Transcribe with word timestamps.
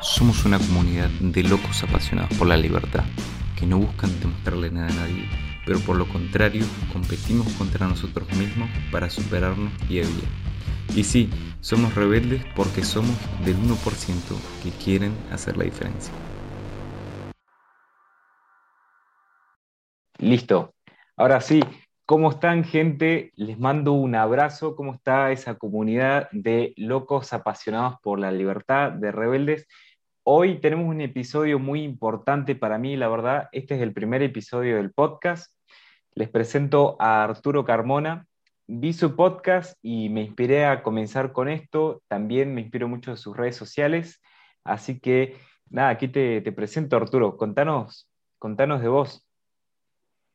Somos 0.00 0.44
una 0.44 0.58
comunidad 0.58 1.08
de 1.20 1.42
locos 1.42 1.82
apasionados 1.82 2.36
por 2.36 2.48
la 2.48 2.56
libertad, 2.56 3.04
que 3.58 3.66
no 3.66 3.78
buscan 3.78 4.18
demostrarle 4.20 4.70
nada 4.70 4.88
a 4.88 4.94
nadie, 4.94 5.28
pero 5.64 5.78
por 5.80 5.96
lo 5.96 6.08
contrario 6.08 6.64
competimos 6.92 7.46
contra 7.54 7.86
nosotros 7.86 8.30
mismos 8.36 8.68
para 8.90 9.10
superarnos 9.10 9.72
día 9.88 10.04
a 10.04 10.06
día. 10.06 10.28
Y 10.94 11.04
sí, 11.04 11.30
somos 11.60 11.94
rebeldes 11.94 12.44
porque 12.54 12.84
somos 12.84 13.16
del 13.44 13.56
1% 13.56 14.36
que 14.62 14.70
quieren 14.70 15.14
hacer 15.30 15.56
la 15.56 15.64
diferencia. 15.64 16.12
Listo. 20.18 20.74
Ahora 21.16 21.40
sí, 21.40 21.60
¿cómo 22.12 22.28
están 22.28 22.62
gente? 22.62 23.32
Les 23.36 23.58
mando 23.58 23.94
un 23.94 24.14
abrazo. 24.14 24.76
¿Cómo 24.76 24.92
está 24.92 25.32
esa 25.32 25.54
comunidad 25.54 26.28
de 26.30 26.74
locos 26.76 27.32
apasionados 27.32 27.98
por 28.02 28.18
la 28.18 28.30
libertad, 28.30 28.92
de 28.92 29.10
rebeldes? 29.10 29.66
Hoy 30.22 30.60
tenemos 30.60 30.90
un 30.90 31.00
episodio 31.00 31.58
muy 31.58 31.82
importante 31.82 32.54
para 32.54 32.76
mí, 32.76 32.96
la 32.96 33.08
verdad. 33.08 33.48
Este 33.50 33.76
es 33.76 33.80
el 33.80 33.94
primer 33.94 34.22
episodio 34.22 34.76
del 34.76 34.92
podcast. 34.92 35.56
Les 36.14 36.28
presento 36.28 36.96
a 36.98 37.24
Arturo 37.24 37.64
Carmona. 37.64 38.26
Vi 38.66 38.92
su 38.92 39.16
podcast 39.16 39.78
y 39.80 40.10
me 40.10 40.20
inspiré 40.20 40.66
a 40.66 40.82
comenzar 40.82 41.32
con 41.32 41.48
esto. 41.48 42.02
También 42.08 42.54
me 42.54 42.60
inspiro 42.60 42.88
mucho 42.88 43.12
de 43.12 43.16
sus 43.16 43.34
redes 43.34 43.56
sociales. 43.56 44.20
Así 44.64 45.00
que, 45.00 45.38
nada, 45.70 45.88
aquí 45.88 46.08
te, 46.08 46.42
te 46.42 46.52
presento, 46.52 46.94
Arturo. 46.94 47.38
Contanos, 47.38 48.06
contanos 48.38 48.82
de 48.82 48.88
vos. 48.88 49.26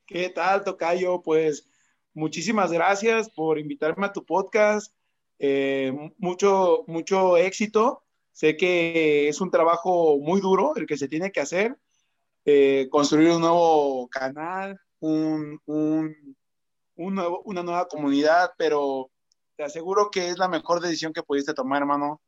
¿Qué 0.08 0.30
tal, 0.30 0.64
Tocayo? 0.64 1.22
Pues 1.22 1.68
muchísimas 2.14 2.72
gracias 2.72 3.30
por 3.30 3.60
invitarme 3.60 4.06
a 4.06 4.14
tu 4.14 4.26
podcast. 4.26 4.96
Eh, 5.38 5.94
mucho, 6.18 6.86
mucho 6.88 7.36
éxito. 7.36 8.06
Sé 8.32 8.56
que 8.56 9.28
es 9.28 9.42
un 9.42 9.52
trabajo 9.52 10.18
muy 10.18 10.40
duro 10.40 10.78
el 10.78 10.88
que 10.88 10.96
se 10.96 11.10
tiene 11.10 11.34
que 11.34 11.42
hacer. 11.42 11.78
Eh, 12.46 12.88
construir 12.90 13.32
un 13.32 13.42
nuevo 13.42 14.08
canal, 14.08 14.80
un, 15.02 15.60
un, 15.66 16.16
nuevo, 16.96 17.42
una 17.44 17.62
nueva 17.62 17.90
comunidad, 17.90 18.52
pero 18.58 19.12
te 19.58 19.66
aseguro 19.66 20.10
que 20.10 20.30
es 20.30 20.38
la 20.38 20.48
mejor 20.48 20.80
decisión 20.80 21.12
que 21.12 21.24
pudiste 21.24 21.54
tomar, 21.54 21.82
hermano. 21.82 22.22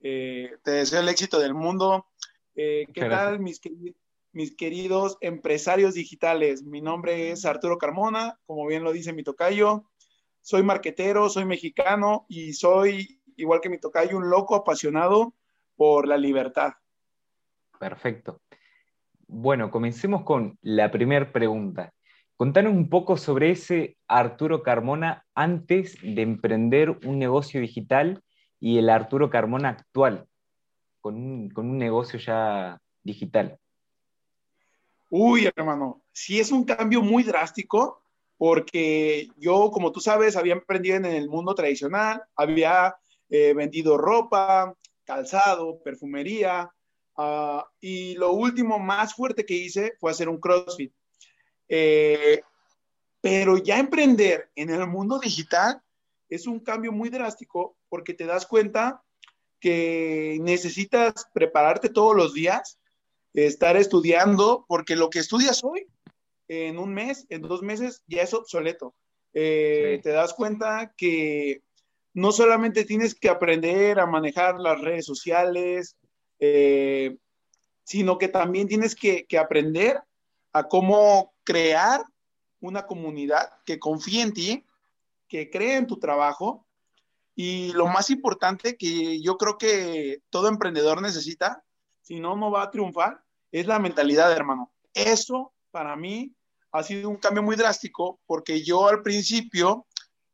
Eh, 0.00 0.56
te 0.64 0.72
deseo 0.72 0.98
el 0.98 1.08
éxito 1.08 1.38
del 1.38 1.54
mundo. 1.54 2.04
¿Qué 2.52 2.88
tal, 2.94 3.38
mis 3.38 3.60
queridos? 3.60 4.01
Mis 4.32 4.56
queridos 4.56 5.18
empresarios 5.20 5.94
digitales. 5.94 6.64
Mi 6.64 6.80
nombre 6.80 7.30
es 7.30 7.44
Arturo 7.44 7.78
Carmona, 7.78 8.38
como 8.46 8.66
bien 8.66 8.82
lo 8.82 8.92
dice 8.92 9.12
mi 9.12 9.22
tocayo. 9.22 9.84
Soy 10.40 10.62
marquetero, 10.62 11.28
soy 11.28 11.44
mexicano 11.44 12.26
y 12.28 12.54
soy, 12.54 13.20
igual 13.36 13.60
que 13.60 13.68
mi 13.68 13.78
tocayo, 13.78 14.16
un 14.16 14.30
loco 14.30 14.54
apasionado 14.54 15.34
por 15.76 16.08
la 16.08 16.16
libertad. 16.16 16.72
Perfecto. 17.78 18.40
Bueno, 19.26 19.70
comencemos 19.70 20.24
con 20.24 20.58
la 20.62 20.90
primera 20.90 21.32
pregunta. 21.32 21.92
Contanos 22.36 22.72
un 22.72 22.88
poco 22.88 23.16
sobre 23.16 23.50
ese 23.50 23.96
Arturo 24.08 24.62
Carmona 24.62 25.24
antes 25.34 25.96
de 26.02 26.22
emprender 26.22 26.90
un 27.04 27.18
negocio 27.18 27.60
digital 27.60 28.22
y 28.58 28.78
el 28.78 28.88
Arturo 28.88 29.30
Carmona 29.30 29.68
actual, 29.68 30.26
con 31.00 31.16
un, 31.16 31.50
con 31.50 31.68
un 31.68 31.78
negocio 31.78 32.18
ya 32.18 32.80
digital. 33.02 33.58
Uy, 35.14 35.44
hermano, 35.54 36.02
sí 36.10 36.40
es 36.40 36.50
un 36.50 36.64
cambio 36.64 37.02
muy 37.02 37.22
drástico 37.22 38.02
porque 38.38 39.28
yo, 39.36 39.70
como 39.70 39.92
tú 39.92 40.00
sabes, 40.00 40.36
había 40.36 40.54
emprendido 40.54 40.96
en 40.96 41.04
el 41.04 41.28
mundo 41.28 41.54
tradicional, 41.54 42.22
había 42.34 42.96
eh, 43.28 43.52
vendido 43.52 43.98
ropa, 43.98 44.74
calzado, 45.04 45.82
perfumería, 45.82 46.72
uh, 47.18 47.60
y 47.78 48.14
lo 48.14 48.32
último 48.32 48.78
más 48.78 49.14
fuerte 49.14 49.44
que 49.44 49.52
hice 49.52 49.92
fue 50.00 50.12
hacer 50.12 50.30
un 50.30 50.40
CrossFit. 50.40 50.94
Eh, 51.68 52.40
pero 53.20 53.58
ya 53.58 53.78
emprender 53.78 54.50
en 54.54 54.70
el 54.70 54.86
mundo 54.86 55.18
digital 55.18 55.82
es 56.30 56.46
un 56.46 56.58
cambio 56.58 56.90
muy 56.90 57.10
drástico 57.10 57.76
porque 57.90 58.14
te 58.14 58.24
das 58.24 58.46
cuenta 58.46 59.02
que 59.60 60.38
necesitas 60.40 61.28
prepararte 61.34 61.90
todos 61.90 62.16
los 62.16 62.32
días 62.32 62.78
estar 63.34 63.76
estudiando, 63.76 64.64
porque 64.68 64.96
lo 64.96 65.10
que 65.10 65.20
estudias 65.20 65.64
hoy, 65.64 65.86
en 66.48 66.78
un 66.78 66.92
mes, 66.92 67.26
en 67.30 67.42
dos 67.42 67.62
meses, 67.62 68.02
ya 68.06 68.22
es 68.22 68.34
obsoleto. 68.34 68.94
Eh, 69.32 70.00
te 70.02 70.10
das 70.10 70.34
cuenta 70.34 70.92
que 70.96 71.62
no 72.14 72.32
solamente 72.32 72.84
tienes 72.84 73.14
que 73.14 73.30
aprender 73.30 73.98
a 73.98 74.06
manejar 74.06 74.58
las 74.60 74.80
redes 74.80 75.06
sociales, 75.06 75.96
eh, 76.38 77.16
sino 77.84 78.18
que 78.18 78.28
también 78.28 78.68
tienes 78.68 78.94
que, 78.94 79.24
que, 79.26 79.38
aprender 79.38 80.00
a 80.52 80.68
cómo 80.68 81.32
crear 81.44 82.02
una 82.60 82.86
comunidad 82.86 83.50
que 83.64 83.78
confíe 83.78 84.22
en 84.22 84.32
ti, 84.34 84.66
que 85.28 85.50
cree 85.50 85.76
en 85.76 85.86
tu 85.86 85.98
trabajo. 85.98 86.66
Y 87.34 87.72
lo 87.72 87.86
más 87.86 88.10
importante 88.10 88.76
que 88.76 89.22
yo 89.22 89.38
creo 89.38 89.56
que 89.56 90.20
todo 90.28 90.48
emprendedor 90.48 91.00
necesita 91.00 91.64
si 92.12 92.20
no, 92.20 92.36
no 92.36 92.50
va 92.50 92.64
a 92.64 92.70
triunfar, 92.70 93.22
es 93.50 93.66
la 93.66 93.78
mentalidad, 93.78 94.30
hermano. 94.30 94.70
Eso 94.92 95.54
para 95.70 95.96
mí 95.96 96.30
ha 96.70 96.82
sido 96.82 97.08
un 97.08 97.16
cambio 97.16 97.42
muy 97.42 97.56
drástico 97.56 98.20
porque 98.26 98.62
yo 98.62 98.86
al 98.86 99.00
principio 99.00 99.86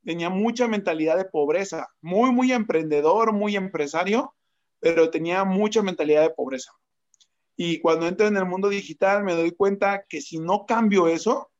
tenía 0.04 0.28
mucha 0.28 0.66
mentalidad 0.66 1.16
de 1.16 1.26
pobreza, 1.26 1.86
muy, 2.00 2.32
muy 2.32 2.50
emprendedor, 2.50 3.32
muy 3.32 3.54
empresario, 3.54 4.34
pero 4.80 5.08
tenía 5.08 5.44
mucha 5.44 5.80
mentalidad 5.80 6.22
de 6.22 6.30
pobreza. 6.30 6.72
Y 7.54 7.78
cuando 7.78 8.08
entro 8.08 8.26
en 8.26 8.36
el 8.36 8.44
mundo 8.44 8.68
digital 8.68 9.22
me 9.22 9.36
doy 9.36 9.52
cuenta 9.52 10.02
que 10.08 10.20
si 10.20 10.40
no 10.40 10.66
cambio 10.66 11.06
eso, 11.06 11.52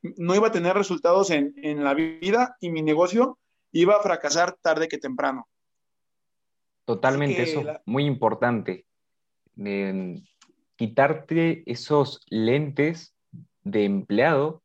no 0.00 0.36
iba 0.36 0.46
a 0.46 0.52
tener 0.52 0.76
resultados 0.76 1.30
en, 1.30 1.54
en 1.56 1.82
la 1.82 1.94
vida 1.94 2.56
y 2.60 2.70
mi 2.70 2.82
negocio 2.82 3.36
iba 3.72 3.96
a 3.96 4.00
fracasar 4.00 4.56
tarde 4.62 4.86
que 4.86 4.98
temprano. 4.98 5.48
Totalmente, 6.84 7.42
eso 7.42 7.64
muy 7.84 8.04
importante 8.04 8.86
quitarte 10.76 11.62
esos 11.70 12.24
lentes 12.30 13.14
de 13.62 13.84
empleado 13.84 14.62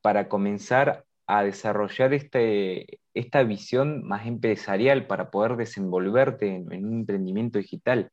para 0.00 0.28
comenzar 0.28 1.04
a 1.26 1.42
desarrollar 1.42 2.12
este, 2.12 3.00
esta 3.14 3.42
visión 3.44 4.06
más 4.06 4.26
empresarial 4.26 5.06
para 5.06 5.30
poder 5.30 5.56
desenvolverte 5.56 6.56
en, 6.56 6.84
un 6.84 7.00
emprendimiento 7.00 7.58
digital 7.58 8.10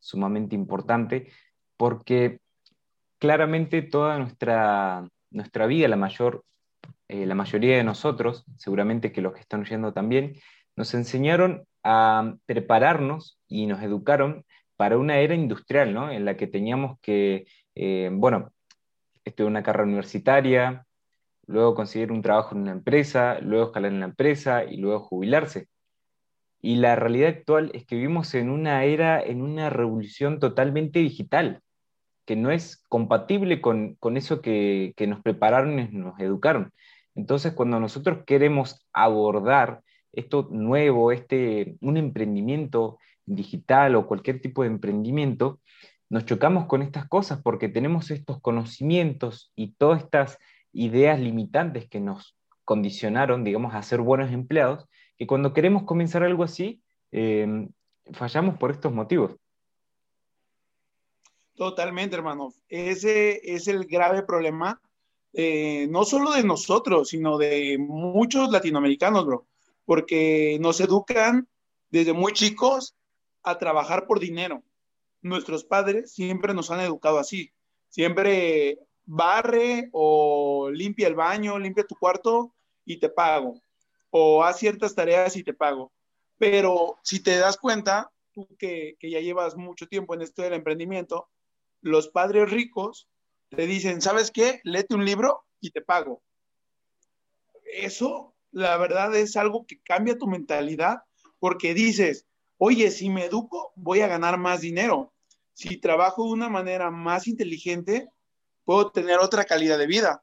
sumamente 0.00 0.54
importante, 0.54 1.30
porque 1.76 2.40
claramente 3.18 3.82
toda 3.82 4.18
nuestra, 4.18 5.08
nuestra 5.30 5.66
vida, 5.66 5.88
la, 5.88 5.96
mayor, 5.96 6.44
eh, 7.08 7.26
la 7.26 7.34
mayoría 7.34 7.76
de 7.76 7.84
nosotros, 7.84 8.44
seguramente 8.56 9.12
que 9.12 9.22
los 9.22 9.34
que 9.34 9.40
están 9.40 9.60
oyendo 9.60 9.92
también, 9.92 10.34
nos 10.76 10.94
enseñaron 10.94 11.66
a 11.84 12.34
prepararnos 12.46 13.38
y 13.48 13.66
nos 13.66 13.82
educaron 13.82 14.44
para 14.78 14.96
una 14.96 15.18
era 15.18 15.34
industrial, 15.34 15.92
¿no? 15.92 16.10
En 16.12 16.24
la 16.24 16.36
que 16.36 16.46
teníamos 16.46 17.00
que, 17.00 17.48
eh, 17.74 18.10
bueno, 18.12 18.52
estudiar 19.24 19.50
una 19.50 19.64
carrera 19.64 19.88
universitaria, 19.88 20.86
luego 21.48 21.74
conseguir 21.74 22.12
un 22.12 22.22
trabajo 22.22 22.54
en 22.54 22.62
una 22.62 22.72
empresa, 22.72 23.40
luego 23.40 23.66
escalar 23.66 23.92
en 23.92 23.98
la 23.98 24.06
empresa 24.06 24.64
y 24.64 24.76
luego 24.76 25.00
jubilarse. 25.00 25.68
Y 26.60 26.76
la 26.76 26.94
realidad 26.94 27.30
actual 27.30 27.72
es 27.74 27.86
que 27.86 27.96
vivimos 27.96 28.34
en 28.34 28.50
una 28.50 28.84
era, 28.84 29.20
en 29.20 29.42
una 29.42 29.68
revolución 29.68 30.38
totalmente 30.38 31.00
digital, 31.00 31.60
que 32.24 32.36
no 32.36 32.52
es 32.52 32.84
compatible 32.88 33.60
con, 33.60 33.96
con 33.96 34.16
eso 34.16 34.40
que, 34.40 34.92
que, 34.96 35.08
nos 35.08 35.22
prepararon 35.22 35.80
y 35.80 35.88
nos 35.88 36.20
educaron. 36.20 36.72
Entonces, 37.16 37.52
cuando 37.52 37.80
nosotros 37.80 38.20
queremos 38.26 38.86
abordar 38.92 39.82
esto 40.12 40.48
nuevo, 40.52 41.10
este, 41.10 41.76
un 41.80 41.96
emprendimiento 41.96 42.98
digital 43.28 43.94
o 43.94 44.06
cualquier 44.06 44.40
tipo 44.40 44.62
de 44.62 44.68
emprendimiento, 44.68 45.60
nos 46.10 46.24
chocamos 46.24 46.66
con 46.66 46.82
estas 46.82 47.06
cosas 47.08 47.40
porque 47.42 47.68
tenemos 47.68 48.10
estos 48.10 48.40
conocimientos 48.40 49.52
y 49.54 49.72
todas 49.72 50.02
estas 50.02 50.38
ideas 50.72 51.20
limitantes 51.20 51.88
que 51.88 52.00
nos 52.00 52.36
condicionaron, 52.64 53.44
digamos, 53.44 53.74
a 53.74 53.82
ser 53.82 54.00
buenos 54.00 54.30
empleados, 54.32 54.86
que 55.16 55.26
cuando 55.26 55.52
queremos 55.52 55.84
comenzar 55.84 56.22
algo 56.22 56.44
así, 56.44 56.82
em, 57.10 57.70
fallamos 58.12 58.58
por 58.58 58.70
estos 58.70 58.92
motivos. 58.92 59.36
Totalmente, 61.56 62.14
hermano. 62.14 62.52
Ese 62.68 63.40
es 63.42 63.68
el 63.68 63.86
grave 63.86 64.22
problema, 64.22 64.80
eh, 65.32 65.88
no 65.90 66.04
solo 66.04 66.32
de 66.32 66.44
nosotros, 66.44 67.08
sino 67.08 67.36
de 67.36 67.76
muchos 67.78 68.50
latinoamericanos, 68.50 69.26
bro, 69.26 69.46
porque 69.84 70.58
nos 70.60 70.80
educan 70.80 71.48
desde 71.90 72.12
muy 72.12 72.32
chicos 72.32 72.94
a 73.42 73.58
trabajar 73.58 74.06
por 74.06 74.20
dinero. 74.20 74.62
Nuestros 75.22 75.64
padres 75.64 76.12
siempre 76.12 76.54
nos 76.54 76.70
han 76.70 76.80
educado 76.80 77.18
así. 77.18 77.52
Siempre 77.88 78.78
barre 79.04 79.88
o 79.92 80.70
limpia 80.70 81.08
el 81.08 81.14
baño, 81.14 81.58
limpia 81.58 81.86
tu 81.86 81.96
cuarto 81.96 82.54
y 82.84 82.98
te 82.98 83.08
pago. 83.08 83.60
O 84.10 84.44
haz 84.44 84.58
ciertas 84.58 84.94
tareas 84.94 85.36
y 85.36 85.42
te 85.42 85.54
pago. 85.54 85.92
Pero 86.38 86.98
si 87.02 87.20
te 87.20 87.36
das 87.36 87.56
cuenta, 87.56 88.10
tú 88.32 88.48
que, 88.58 88.96
que 88.98 89.10
ya 89.10 89.20
llevas 89.20 89.56
mucho 89.56 89.88
tiempo 89.88 90.14
en 90.14 90.22
esto 90.22 90.42
del 90.42 90.52
emprendimiento, 90.52 91.28
los 91.80 92.08
padres 92.08 92.50
ricos 92.50 93.08
te 93.50 93.66
dicen, 93.66 94.00
¿sabes 94.00 94.30
qué? 94.30 94.60
Léete 94.64 94.94
un 94.94 95.04
libro 95.04 95.44
y 95.60 95.70
te 95.70 95.80
pago. 95.80 96.22
Eso, 97.64 98.34
la 98.50 98.76
verdad, 98.76 99.14
es 99.14 99.36
algo 99.36 99.66
que 99.66 99.80
cambia 99.80 100.18
tu 100.18 100.26
mentalidad 100.26 101.02
porque 101.38 101.74
dices, 101.74 102.26
oye, 102.58 102.90
si 102.90 103.08
me 103.08 103.24
educo, 103.24 103.72
voy 103.76 104.00
a 104.00 104.08
ganar 104.08 104.38
más 104.38 104.60
dinero. 104.60 105.12
Si 105.54 105.78
trabajo 105.78 106.24
de 106.24 106.32
una 106.32 106.48
manera 106.48 106.90
más 106.90 107.26
inteligente, 107.26 108.08
puedo 108.64 108.90
tener 108.90 109.18
otra 109.20 109.44
calidad 109.44 109.78
de 109.78 109.86
vida. 109.86 110.22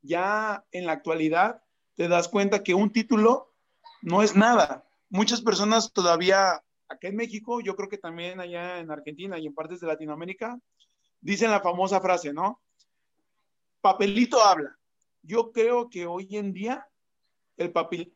Ya 0.00 0.64
en 0.72 0.86
la 0.86 0.92
actualidad 0.92 1.62
te 1.94 2.08
das 2.08 2.28
cuenta 2.28 2.62
que 2.62 2.74
un 2.74 2.90
título 2.90 3.54
no 4.00 4.22
es 4.22 4.34
nada. 4.34 4.84
Muchas 5.10 5.42
personas 5.42 5.92
todavía, 5.92 6.64
acá 6.88 7.08
en 7.08 7.16
México, 7.16 7.60
yo 7.60 7.76
creo 7.76 7.88
que 7.88 7.98
también 7.98 8.40
allá 8.40 8.78
en 8.78 8.90
Argentina 8.90 9.38
y 9.38 9.46
en 9.46 9.54
partes 9.54 9.80
de 9.80 9.86
Latinoamérica, 9.86 10.58
dicen 11.20 11.50
la 11.50 11.60
famosa 11.60 12.00
frase, 12.00 12.32
¿no? 12.32 12.60
Papelito 13.80 14.42
habla. 14.42 14.76
Yo 15.22 15.52
creo 15.52 15.88
que 15.88 16.06
hoy 16.06 16.36
en 16.36 16.52
día 16.52 16.88
el, 17.56 17.72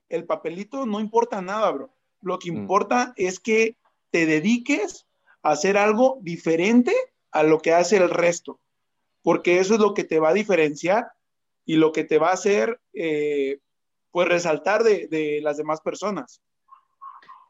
el 0.08 0.26
papelito 0.26 0.86
no 0.86 1.00
importa 1.00 1.40
nada, 1.40 1.70
bro. 1.70 1.95
Lo 2.20 2.38
que 2.38 2.50
mm. 2.50 2.56
importa 2.56 3.12
es 3.16 3.40
que 3.40 3.76
te 4.10 4.26
dediques 4.26 5.06
a 5.42 5.50
hacer 5.50 5.76
algo 5.76 6.18
diferente 6.22 6.92
a 7.30 7.42
lo 7.42 7.60
que 7.60 7.72
hace 7.72 7.96
el 7.96 8.10
resto, 8.10 8.60
porque 9.22 9.58
eso 9.58 9.74
es 9.74 9.80
lo 9.80 9.94
que 9.94 10.04
te 10.04 10.18
va 10.18 10.30
a 10.30 10.34
diferenciar 10.34 11.06
y 11.64 11.76
lo 11.76 11.92
que 11.92 12.04
te 12.04 12.18
va 12.18 12.30
a 12.30 12.34
hacer, 12.34 12.80
eh, 12.94 13.58
pues, 14.10 14.28
resaltar 14.28 14.82
de, 14.82 15.08
de 15.08 15.40
las 15.42 15.56
demás 15.56 15.80
personas. 15.80 16.40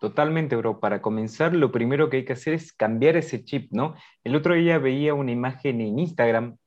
Totalmente, 0.01 0.57
bro. 0.57 0.79
Para 0.79 1.01
comenzar, 1.01 1.55
lo 1.55 1.73
primero 1.73 2.11
que 2.11 2.19
hay 2.19 2.25
que 2.25 2.35
hacer 2.35 2.55
es 2.55 2.73
cambiar 2.73 3.17
ese 3.17 3.45
chip, 3.45 3.73
¿no? 3.73 3.95
El 4.25 4.37
otro 4.37 4.55
día 4.55 4.79
veía 4.79 5.15
una 5.15 5.33
imagen 5.33 5.81
en 5.81 5.99
Instagram 5.99 6.59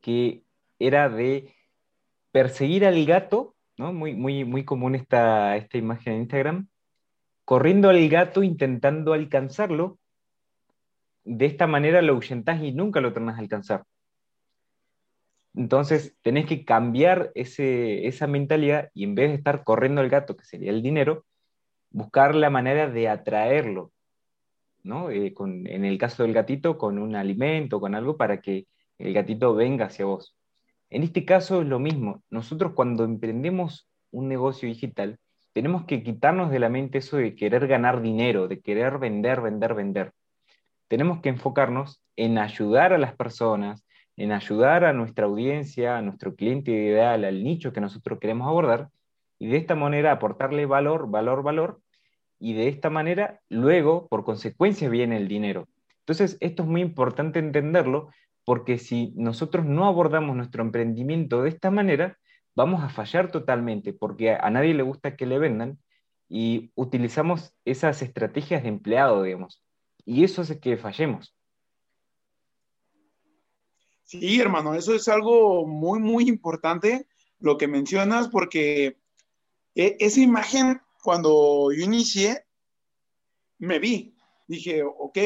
que 0.00 0.42
era 0.78 1.08
de 1.08 1.54
perseguir 2.30 2.84
al 2.84 3.04
gato, 3.06 3.56
¿no? 3.76 3.92
Muy, 3.92 4.14
muy, 4.14 4.44
muy 4.44 4.64
común 4.64 4.94
esta, 4.94 5.56
esta 5.56 5.78
imagen 5.78 6.14
en 6.14 6.20
Instagram, 6.20 6.68
corriendo 7.48 7.88
al 7.88 8.06
gato 8.10 8.42
intentando 8.42 9.14
alcanzarlo. 9.14 9.98
De 11.24 11.46
esta 11.46 11.66
manera 11.66 12.02
lo 12.02 12.12
ahuyentás 12.12 12.62
y 12.62 12.72
nunca 12.72 13.00
lo 13.00 13.14
tornas 13.14 13.36
a 13.36 13.40
alcanzar. 13.40 13.84
Entonces 15.54 16.14
tenés 16.20 16.44
que 16.44 16.66
cambiar 16.66 17.32
esa 17.34 18.26
mentalidad 18.26 18.90
y 18.92 19.04
en 19.04 19.14
vez 19.14 19.30
de 19.30 19.36
estar 19.36 19.64
corriendo 19.64 20.02
al 20.02 20.10
gato, 20.10 20.36
que 20.36 20.44
sería 20.44 20.70
el 20.70 20.82
dinero, 20.82 21.24
buscar 21.88 22.34
la 22.34 22.50
manera 22.50 22.86
de 22.90 23.08
atraerlo, 23.08 23.92
¿no? 24.82 25.10
Eh, 25.10 25.32
en 25.38 25.86
el 25.86 25.96
caso 25.96 26.24
del 26.24 26.34
gatito, 26.34 26.76
con 26.76 26.98
un 26.98 27.16
alimento, 27.16 27.80
con 27.80 27.94
algo 27.94 28.18
para 28.18 28.42
que 28.42 28.66
el 28.98 29.14
gatito 29.14 29.54
venga 29.54 29.86
hacia 29.86 30.04
vos. 30.04 30.36
En 30.90 31.02
este 31.02 31.24
caso 31.24 31.62
es 31.62 31.66
lo 31.66 31.78
mismo. 31.78 32.22
Nosotros 32.28 32.74
cuando 32.74 33.04
emprendemos 33.04 33.88
un 34.10 34.28
negocio 34.28 34.68
digital, 34.68 35.18
tenemos 35.52 35.84
que 35.84 36.02
quitarnos 36.02 36.50
de 36.50 36.58
la 36.58 36.68
mente 36.68 36.98
eso 36.98 37.16
de 37.16 37.34
querer 37.34 37.66
ganar 37.66 38.00
dinero, 38.00 38.48
de 38.48 38.60
querer 38.60 38.98
vender, 38.98 39.40
vender, 39.40 39.74
vender. 39.74 40.12
Tenemos 40.88 41.20
que 41.20 41.28
enfocarnos 41.28 42.02
en 42.16 42.38
ayudar 42.38 42.92
a 42.92 42.98
las 42.98 43.14
personas, 43.14 43.84
en 44.16 44.32
ayudar 44.32 44.84
a 44.84 44.92
nuestra 44.92 45.26
audiencia, 45.26 45.96
a 45.96 46.02
nuestro 46.02 46.34
cliente 46.34 46.70
ideal, 46.72 47.24
al 47.24 47.44
nicho 47.44 47.72
que 47.72 47.80
nosotros 47.80 48.18
queremos 48.18 48.48
abordar, 48.48 48.88
y 49.38 49.48
de 49.48 49.56
esta 49.56 49.74
manera 49.74 50.12
aportarle 50.12 50.66
valor, 50.66 51.10
valor, 51.10 51.42
valor, 51.42 51.80
y 52.40 52.54
de 52.54 52.68
esta 52.68 52.90
manera 52.90 53.40
luego, 53.48 54.08
por 54.08 54.24
consecuencia, 54.24 54.88
viene 54.88 55.16
el 55.16 55.28
dinero. 55.28 55.68
Entonces, 56.00 56.36
esto 56.40 56.62
es 56.62 56.68
muy 56.68 56.80
importante 56.80 57.38
entenderlo, 57.38 58.10
porque 58.44 58.78
si 58.78 59.12
nosotros 59.16 59.66
no 59.66 59.86
abordamos 59.86 60.34
nuestro 60.34 60.62
emprendimiento 60.62 61.42
de 61.42 61.50
esta 61.50 61.70
manera, 61.70 62.16
vamos 62.58 62.82
a 62.82 62.88
fallar 62.88 63.30
totalmente 63.30 63.92
porque 63.92 64.32
a 64.32 64.50
nadie 64.50 64.74
le 64.74 64.82
gusta 64.82 65.16
que 65.16 65.26
le 65.26 65.38
vendan 65.38 65.78
y 66.28 66.72
utilizamos 66.74 67.54
esas 67.64 68.02
estrategias 68.02 68.64
de 68.64 68.68
empleado, 68.68 69.22
digamos. 69.22 69.62
Y 70.04 70.24
eso 70.24 70.42
hace 70.42 70.58
que 70.58 70.76
fallemos. 70.76 71.36
Sí, 74.02 74.40
hermano, 74.40 74.74
eso 74.74 74.92
es 74.92 75.06
algo 75.06 75.68
muy, 75.68 76.00
muy 76.00 76.28
importante 76.28 77.06
lo 77.38 77.56
que 77.58 77.68
mencionas 77.68 78.26
porque 78.26 78.98
e, 79.76 79.96
esa 80.00 80.20
imagen, 80.20 80.80
cuando 81.04 81.70
yo 81.70 81.84
inicié, 81.84 82.44
me 83.58 83.78
vi. 83.78 84.16
Dije, 84.48 84.82
ok, 84.82 85.18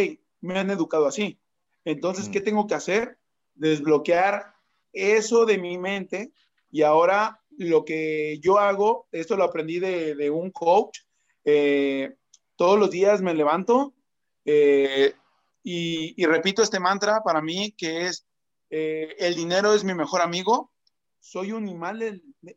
me 0.42 0.58
han 0.58 0.70
educado 0.70 1.06
así. 1.06 1.40
Entonces, 1.86 2.28
¿qué 2.28 2.42
tengo 2.42 2.66
que 2.66 2.74
hacer? 2.74 3.18
Desbloquear 3.54 4.54
eso 4.92 5.46
de 5.46 5.56
mi 5.56 5.78
mente 5.78 6.30
y 6.72 6.82
ahora 6.82 7.38
lo 7.58 7.84
que 7.84 8.38
yo 8.40 8.58
hago, 8.58 9.06
esto 9.12 9.36
lo 9.36 9.44
aprendí 9.44 9.78
de, 9.78 10.30
un 10.30 10.50
coach, 10.50 11.00
eh, 11.44 12.16
todos 12.56 12.78
los 12.78 12.90
días 12.90 13.20
me 13.20 13.34
levanto 13.34 13.94
eh, 14.44 15.14
y, 15.62 16.24
repito 16.24 16.62
este 16.62 16.80
mantra 16.80 17.22
para 17.22 17.42
mí 17.42 17.72
que 17.76 18.06
es, 18.06 18.26
eh, 18.70 19.14
el 19.18 19.36
dinero 19.36 19.74
es 19.74 19.84
mi 19.84 19.94
mejor 19.94 20.22
amigo, 20.22 20.72
soy 21.20 21.52
un 21.52 21.68
imán, 21.68 22.00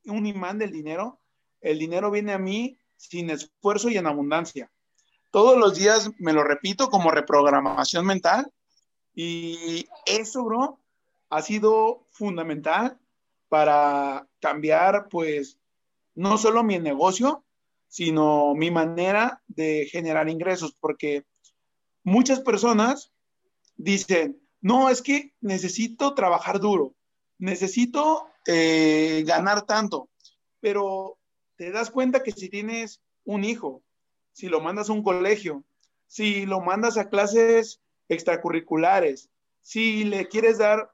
un 0.05 0.25
imán 0.25 0.57
del 0.57 0.71
dinero, 0.71 1.19
el 1.59 1.77
dinero 1.77 2.09
viene 2.09 2.31
a 2.31 2.39
mí 2.39 2.79
sin 2.95 3.29
esfuerzo 3.29 3.89
y 3.89 3.97
en 3.97 4.07
abundancia. 4.07 4.71
Todos 5.29 5.57
los 5.57 5.75
días 5.75 6.09
me 6.19 6.31
lo 6.31 6.43
repito 6.43 6.89
como 6.89 7.11
reprogramación 7.11 8.05
mental. 8.05 8.49
Y 9.13 9.85
eso, 10.05 10.43
bro, 10.45 10.79
ha 11.29 11.41
sido 11.41 12.07
fundamental 12.11 12.97
para 13.49 14.27
cambiar, 14.39 15.07
pues, 15.09 15.57
no 16.15 16.37
solo 16.37 16.63
mi 16.63 16.79
negocio, 16.79 17.43
sino 17.87 18.55
mi 18.55 18.71
manera 18.71 19.41
de 19.47 19.87
generar 19.91 20.29
ingresos, 20.29 20.75
porque 20.79 21.23
muchas 22.03 22.39
personas 22.41 23.11
dicen, 23.77 24.41
no, 24.61 24.89
es 24.89 25.01
que 25.01 25.33
necesito 25.41 26.13
trabajar 26.13 26.59
duro, 26.59 26.95
necesito 27.37 28.27
eh, 28.47 29.23
ganar 29.25 29.65
tanto, 29.65 30.09
pero 30.59 31.17
te 31.55 31.71
das 31.71 31.91
cuenta 31.91 32.23
que 32.23 32.31
si 32.31 32.49
tienes 32.49 33.01
un 33.23 33.43
hijo, 33.43 33.83
si 34.31 34.47
lo 34.47 34.59
mandas 34.59 34.89
a 34.89 34.93
un 34.93 35.03
colegio, 35.03 35.63
si 36.07 36.45
lo 36.45 36.61
mandas 36.61 36.97
a 36.97 37.09
clases 37.09 37.81
extracurriculares, 38.09 39.29
si 39.61 40.03
le 40.03 40.27
quieres 40.27 40.57
dar 40.57 40.91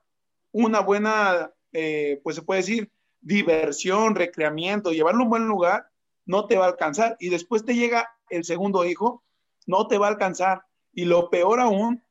una 0.51 0.79
buena 0.79 1.51
eh, 1.73 2.19
pues 2.23 2.35
se 2.35 2.41
puede 2.41 2.61
decir, 2.61 2.91
diversión, 3.21 4.15
recreamiento, 4.15 4.91
llevarlo 4.91 5.21
a 5.21 5.23
un 5.23 5.29
buen 5.29 5.47
lugar, 5.47 5.87
no 6.25 6.45
te 6.45 6.57
va 6.57 6.65
a 6.65 6.69
alcanzar. 6.69 7.17
Y 7.19 7.29
después 7.29 7.65
te 7.65 7.75
llega 7.75 8.09
el 8.29 8.43
segundo 8.43 8.85
hijo, 8.85 9.23
no 9.67 9.87
te 9.87 9.97
va 9.97 10.07
a 10.07 10.11
alcanzar. 10.11 10.63
Y 10.93 11.05
lo 11.05 11.29
peor 11.29 11.59
aún 11.59 12.03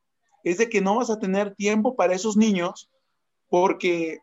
es 0.44 0.58
de 0.58 0.68
que 0.68 0.80
no 0.80 0.96
vas 0.96 1.10
a 1.10 1.18
tener 1.18 1.54
tiempo 1.54 1.96
para 1.96 2.14
esos 2.14 2.36
niños 2.36 2.90
porque 3.48 4.20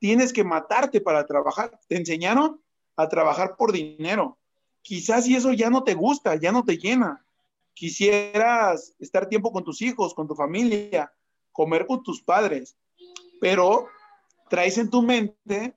tienes 0.00 0.32
que 0.32 0.44
matarte 0.44 1.00
para 1.00 1.26
trabajar. 1.26 1.78
Te 1.88 1.96
enseñaron 1.96 2.60
a 2.96 3.08
trabajar 3.08 3.56
por 3.56 3.72
dinero. 3.72 4.38
Quizás 4.82 5.24
si 5.24 5.34
eso 5.34 5.52
ya 5.52 5.70
no 5.70 5.82
te 5.82 5.94
gusta, 5.94 6.36
ya 6.36 6.52
no 6.52 6.64
te 6.64 6.76
llena. 6.76 7.24
Quisieras 7.72 8.94
estar 8.98 9.28
tiempo 9.28 9.50
con 9.50 9.64
tus 9.64 9.80
hijos, 9.80 10.14
con 10.14 10.28
tu 10.28 10.34
familia, 10.34 11.12
comer 11.52 11.86
con 11.86 12.02
tus 12.02 12.22
padres, 12.22 12.76
pero 13.40 13.86
traes 14.48 14.78
en 14.78 14.90
tu 14.90 15.02
mente 15.02 15.74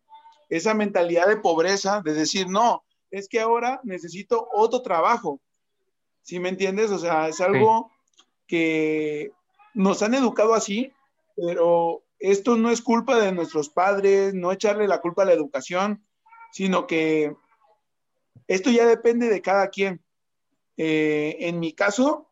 esa 0.50 0.74
mentalidad 0.74 1.28
de 1.28 1.38
pobreza, 1.38 2.02
de 2.04 2.14
decir, 2.14 2.48
no, 2.48 2.84
es 3.12 3.28
que 3.28 3.40
ahora 3.40 3.82
necesito 3.84 4.48
otro 4.54 4.82
trabajo. 4.82 5.42
¿Sí 6.22 6.40
me 6.40 6.50
entiendes? 6.50 6.92
O 6.92 7.00
sea, 7.00 7.28
es 7.28 7.40
algo 7.42 7.92
que 8.48 9.32
nos 9.74 10.02
han 10.02 10.14
educado 10.14 10.54
así, 10.54 10.92
pero 11.36 12.04
esto 12.20 12.58
no 12.58 12.72
es 12.72 12.82
culpa 12.82 13.20
de 13.20 13.32
nuestros 13.32 13.70
padres, 13.70 14.34
no 14.34 14.52
echarle 14.52 14.88
la 14.88 15.02
culpa 15.02 15.24
a 15.24 15.26
la 15.26 15.34
educación, 15.34 16.04
sino 16.52 16.88
que 16.88 17.36
esto 18.48 18.72
ya 18.72 18.86
depende 18.86 19.30
de 19.30 19.42
cada 19.42 19.70
quien. 19.70 20.02
Eh, 20.78 21.38
en 21.42 21.60
mi 21.60 21.74
caso, 21.74 22.30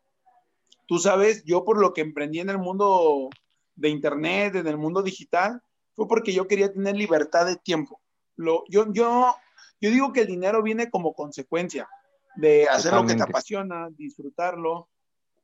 tú 0.87 0.99
sabes, 0.99 1.43
yo 1.45 1.63
por 1.63 1.79
lo 1.79 1.93
que 1.93 2.01
emprendí 2.01 2.39
en 2.39 2.49
el 2.49 2.57
mundo 2.57 3.29
de 3.75 3.89
Internet, 3.89 4.55
en 4.55 4.67
el 4.67 4.77
mundo 4.77 5.01
digital, 5.01 5.61
fue 5.95 6.07
porque 6.07 6.33
yo 6.33 6.47
quería 6.47 6.71
tener 6.71 6.95
libertad 6.95 7.45
de 7.45 7.55
tiempo. 7.55 8.01
Lo, 8.35 8.63
yo, 8.69 8.91
yo, 8.91 9.35
yo 9.79 9.89
digo 9.89 10.11
que 10.13 10.21
el 10.21 10.27
dinero 10.27 10.61
viene 10.61 10.89
como 10.89 11.13
consecuencia 11.13 11.87
de 12.35 12.67
hacer 12.67 12.93
lo 12.93 13.05
que 13.05 13.15
te 13.15 13.23
apasiona, 13.23 13.89
disfrutarlo. 13.91 14.89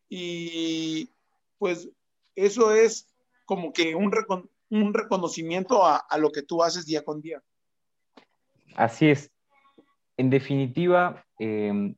Y 0.10 1.10
pues 1.58 1.90
eso 2.36 2.74
es 2.74 3.08
como 3.46 3.72
que 3.72 3.96
un, 3.96 4.12
un 4.70 4.94
reconocimiento 4.94 5.86
a, 5.86 5.98
a, 5.98 6.18
lo 6.18 6.32
que 6.32 6.42
tú 6.42 6.64
haces 6.64 6.86
día 6.86 7.04
con 7.04 7.22
día. 7.22 7.42
Así 8.76 9.10
es. 9.10 9.32
En 10.18 10.30
definitiva, 10.30 11.26
em, 11.40 11.96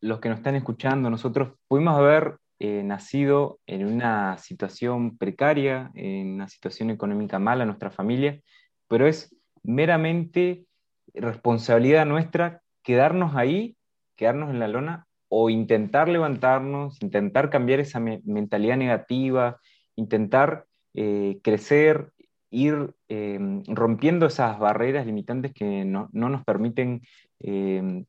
los 0.00 0.20
que 0.20 0.28
nos 0.28 0.38
están 0.38 0.56
escuchando, 0.56 1.10
nosotros 1.10 1.54
pudimos 1.68 2.00
ver 2.00 2.38
eh, 2.64 2.84
nacido 2.84 3.58
en 3.66 3.84
una 3.84 4.38
situación 4.38 5.18
precaria, 5.18 5.90
en 5.96 6.34
una 6.34 6.46
situación 6.46 6.90
económica 6.90 7.40
mala, 7.40 7.64
nuestra 7.64 7.90
familia, 7.90 8.40
pero 8.86 9.08
es 9.08 9.34
meramente 9.64 10.64
responsabilidad 11.12 12.06
nuestra 12.06 12.62
quedarnos 12.84 13.34
ahí, 13.34 13.76
quedarnos 14.14 14.50
en 14.50 14.60
la 14.60 14.68
lona 14.68 15.08
o 15.28 15.50
intentar 15.50 16.08
levantarnos, 16.08 17.02
intentar 17.02 17.50
cambiar 17.50 17.80
esa 17.80 17.98
mentalidad 17.98 18.76
negativa, 18.76 19.58
intentar 19.96 20.66
eh, 20.94 21.40
crecer, 21.42 22.12
ir 22.48 22.94
em, 23.08 23.64
rompiendo 23.66 24.26
esas 24.26 24.60
barreras 24.60 25.04
limitantes 25.04 25.52
que 25.52 25.84
no, 25.84 26.10
nos 26.12 26.44
permiten 26.44 27.02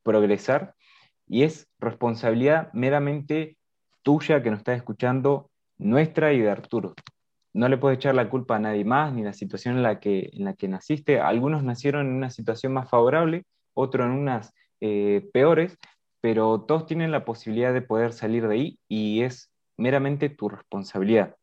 progresar. 0.04 0.76
Y 1.28 1.42
es 1.42 1.68
responsabilidad 1.80 2.72
meramente 2.74 3.58
tuya 4.04 4.44
que 4.44 4.52
nos 4.52 4.60
estás 4.60 4.78
escuchando, 4.78 5.50
nuestra 5.78 6.34
y 6.34 6.40
de 6.40 6.50
Arturo. 6.50 6.94
No 7.54 7.70
le 7.70 7.78
puedes 7.78 7.98
echar 7.98 8.16
la 8.16 8.30
culpa 8.30 8.56
a 8.56 8.60
nadie 8.60 8.84
más, 8.86 9.14
ni 9.14 9.24
la 9.24 9.34
situación 9.34 9.78
en 9.78 9.84
la 9.84 10.00
que, 10.00 10.30
en 10.34 10.46
la 10.46 10.54
que 10.54 10.68
naciste. 10.68 11.20
Algunos 11.20 11.64
nacieron 11.64 12.08
en 12.08 12.14
una 12.14 12.30
situación 12.30 12.74
más 12.74 12.90
favorable, 12.90 13.46
otros 13.74 14.06
en 14.06 14.12
unas 14.12 14.54
eh, 14.82 15.30
peores, 15.34 15.78
pero 16.22 16.62
todos 16.62 16.86
tienen 16.86 17.12
la 17.12 17.26
posibilidad 17.26 17.74
de 17.74 17.82
poder 17.82 18.14
salir 18.14 18.48
de 18.48 18.56
ahí 18.56 18.80
y 18.88 19.22
es 19.22 19.52
meramente 19.78 20.30
tu 20.30 20.50
responsabilidad. 20.50 21.36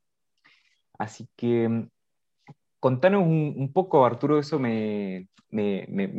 Así 0.99 1.29
que 1.37 1.89
contanos 2.81 3.23
un, 3.23 3.71
poco, 3.73 4.05
Arturo, 4.05 4.39
eso 4.39 4.59
me, 4.59 5.29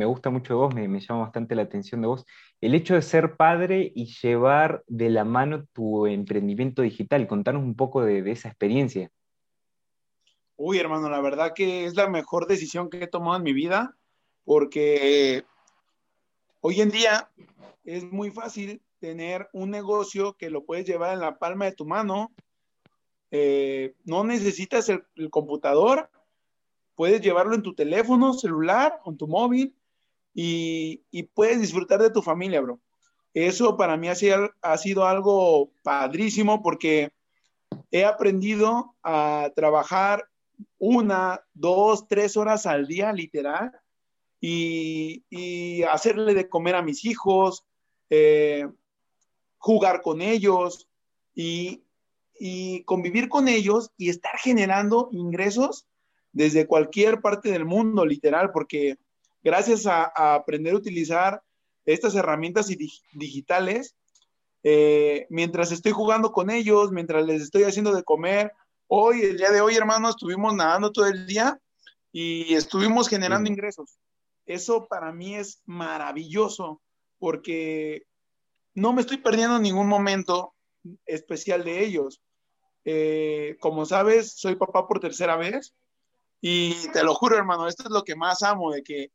gusta 0.06 0.30
mucho 0.30 0.54
de 0.54 0.60
vos, 0.60 0.74
me, 0.74 1.00
llama 1.00 1.22
bastante 1.22 1.56
la 1.56 1.64
atención 1.64 2.02
de 2.02 2.08
vos, 2.08 2.26
el 2.62 2.76
hecho 2.76 2.94
de 2.94 3.02
ser 3.02 3.36
padre 3.36 3.92
y 3.94 4.06
llevar 4.22 4.84
de 4.88 5.10
la 5.10 5.26
mano 5.26 5.66
tu 5.74 6.06
emprendimiento 6.06 6.84
digital. 6.84 7.28
Contanos 7.28 7.64
un 7.64 7.76
poco 7.76 8.04
de, 8.04 8.30
esa 8.32 8.48
experiencia. 8.50 9.12
Uy, 10.56 10.78
hermano, 10.78 11.10
la 11.10 11.22
verdad 11.22 11.54
que 11.56 11.86
es 11.86 11.96
la 11.96 12.08
mejor 12.08 12.48
decisión 12.48 12.90
que 12.90 13.04
he 13.04 13.08
tomado 13.08 13.38
en 13.38 13.44
mi 13.44 13.54
vida, 13.54 13.98
porque 14.46 15.44
hoy 16.60 16.82
en 16.82 16.92
día 16.92 17.30
es 17.84 18.04
muy 18.04 18.30
fácil 18.30 18.82
tener 19.00 19.50
un 19.54 19.72
negocio 19.72 20.34
que 20.34 20.52
lo 20.52 20.64
puedes 20.64 20.86
llevar 20.86 21.14
en 21.14 21.20
la 21.22 21.40
palma 21.40 21.66
de 21.66 21.72
tu 21.74 21.86
mano. 21.86 22.32
Eh, 23.32 23.96
no 24.06 24.24
necesitas 24.24 24.90
el, 24.90 25.30
computador, 25.32 26.10
puedes 26.96 27.22
llevarlo 27.22 27.56
en 27.56 27.62
tu 27.62 27.74
teléfono, 27.74 28.34
celular, 28.34 29.00
con 29.04 29.18
tu 29.18 29.28
móvil 29.28 29.76
y, 30.34 31.04
puedes 31.34 31.60
disfrutar 31.62 32.02
de 32.02 32.10
tu 32.10 32.22
familia, 32.22 32.62
bro. 32.62 32.80
Eso 33.34 33.78
para 33.78 33.98
mí 33.98 34.10
ha 34.10 34.16
sido, 34.16 35.06
algo 35.06 35.72
padrísimo 35.84 36.62
porque 36.62 37.12
he 37.92 38.06
aprendido 38.06 38.96
a 39.04 39.52
trabajar 39.56 40.28
una, 40.78 41.42
dos, 41.54 42.08
tres 42.08 42.36
horas 42.38 42.66
al 42.66 42.88
día, 42.88 43.14
literal, 43.14 43.72
y, 44.40 45.24
y, 45.30 45.84
hacerle 45.84 46.34
de 46.34 46.50
comer 46.50 46.76
a 46.76 46.82
mis 46.82 47.06
hijos, 47.06 47.66
eh, 48.10 48.68
jugar 49.62 50.02
con 50.02 50.22
ellos 50.22 50.90
y, 51.34 51.84
convivir 52.86 53.30
con 53.30 53.48
ellos 53.48 53.92
y 53.98 54.10
estar 54.10 54.36
generando 54.40 55.10
ingresos 55.12 55.86
desde 56.34 56.68
cualquier 56.68 57.22
parte 57.22 57.52
del 57.52 57.66
mundo, 57.66 58.06
literal, 58.06 58.52
porque 58.52 58.98
gracias 59.44 59.86
a, 59.86 60.04
aprender 60.36 60.74
a 60.74 60.78
utilizar 60.78 61.42
estas 61.86 62.16
herramientas 62.16 62.68
digitales, 63.14 63.96
eh, 64.64 65.26
mientras 65.30 65.72
estoy 65.72 65.92
jugando 65.92 66.32
con 66.32 66.50
ellos, 66.50 66.92
mientras 66.92 67.26
les 67.26 67.42
estoy 67.42 67.64
haciendo 67.64 67.94
de 67.94 68.04
comer, 68.04 68.52
hoy, 68.88 69.22
el 69.22 69.38
día 69.38 69.52
de 69.52 69.62
hoy, 69.62 69.76
hermano, 69.76 70.10
estuvimos 70.10 70.54
nadando 70.54 70.92
todo 70.92 71.08
el 71.08 71.26
día 71.26 71.60
y 72.12 72.54
estuvimos 72.54 73.08
generando 73.08 73.50
ingresos. 73.50 73.98
Eso 74.46 74.88
para 74.88 75.12
mí 75.12 75.36
es 75.36 75.62
maravilloso 75.66 76.82
porque 77.18 78.04
no 78.74 78.94
me 78.94 79.02
estoy 79.02 79.18
perdiendo 79.18 79.60
ningún 79.60 79.88
momento 79.88 80.54
especial 81.06 81.64
de 81.64 81.84
ellos. 81.84 82.22
Eh, 82.84 83.58
como 83.60 83.86
sabes, 83.86 84.34
soy 84.34 84.56
papá 84.56 84.88
por 84.88 85.00
tercera 85.00 85.36
vez 85.36 85.74
y 86.42 86.74
te 86.92 87.04
lo 87.04 87.14
juro, 87.14 87.38
hermano, 87.38 87.68
esto 87.68 87.84
es 87.84 87.92
lo 87.92 88.04
que 88.04 88.16
más 88.16 88.42
amo, 88.42 88.72
de 88.72 88.82
que 88.82 89.12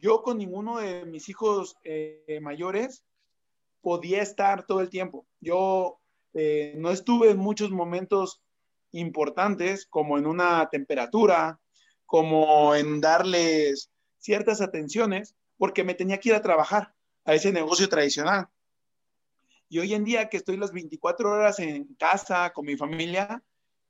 yo 0.00 0.22
con 0.22 0.38
ninguno 0.38 0.78
de 0.78 1.04
mis 1.04 1.28
hijos 1.28 1.76
eh, 1.84 2.40
mayores 2.42 3.04
podía 3.82 4.22
estar 4.22 4.66
todo 4.66 4.80
el 4.80 4.88
tiempo. 4.88 5.26
Yo 5.38 6.00
eh, 6.34 6.74
no 6.76 6.90
estuve 6.90 7.30
en 7.30 7.36
muchos 7.36 7.70
momentos 7.70 8.42
importantes, 8.92 9.86
como 9.86 10.18
en 10.18 10.26
una 10.26 10.68
temperatura, 10.70 11.60
como 12.06 12.74
en 12.74 13.00
darles 13.00 13.90
ciertas 14.18 14.60
atenciones, 14.60 15.36
porque 15.58 15.84
me 15.84 15.94
tenía 15.94 16.18
que 16.18 16.30
ir 16.30 16.34
a 16.34 16.42
trabajar 16.42 16.94
a 17.24 17.34
ese 17.34 17.52
negocio 17.52 17.88
tradicional. 17.88 18.48
Y 19.68 19.80
hoy 19.80 19.94
en 19.94 20.04
día 20.04 20.28
que 20.28 20.38
estoy 20.38 20.56
las 20.56 20.72
24 20.72 21.30
horas 21.30 21.58
en 21.58 21.84
casa 21.94 22.50
con 22.52 22.64
mi 22.64 22.76
familia, 22.76 23.42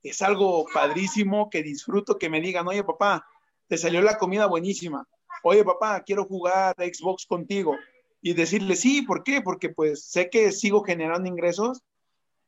es 0.09 0.21
algo 0.21 0.65
padrísimo 0.73 1.49
que 1.49 1.63
disfruto 1.63 2.17
que 2.17 2.29
me 2.29 2.41
digan, 2.41 2.67
oye 2.67 2.83
papá, 2.83 3.25
te 3.67 3.77
salió 3.77 4.01
la 4.01 4.17
comida 4.17 4.45
buenísima. 4.45 5.07
Oye 5.43 5.63
papá, 5.63 6.03
quiero 6.03 6.25
jugar 6.25 6.75
Xbox 6.77 7.25
contigo. 7.25 7.75
Y 8.21 8.33
decirle, 8.33 8.75
sí, 8.75 9.03
¿por 9.03 9.23
qué? 9.23 9.41
Porque 9.41 9.69
pues 9.69 10.05
sé 10.05 10.29
que 10.29 10.51
sigo 10.51 10.83
generando 10.83 11.29
ingresos. 11.29 11.83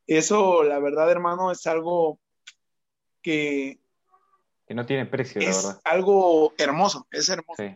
Eso, 0.08 0.64
la 0.64 0.80
verdad, 0.80 1.10
hermano, 1.12 1.52
es 1.52 1.66
algo 1.68 2.20
que... 3.22 3.80
Que 4.66 4.74
no 4.74 4.86
tiene 4.86 5.06
precio, 5.06 5.40
la 5.42 5.48
verdad. 5.48 5.82
Algo 5.84 6.54
hermoso, 6.58 7.08
es 7.12 7.30
hermoso. 7.30 7.62
Sí. 7.62 7.76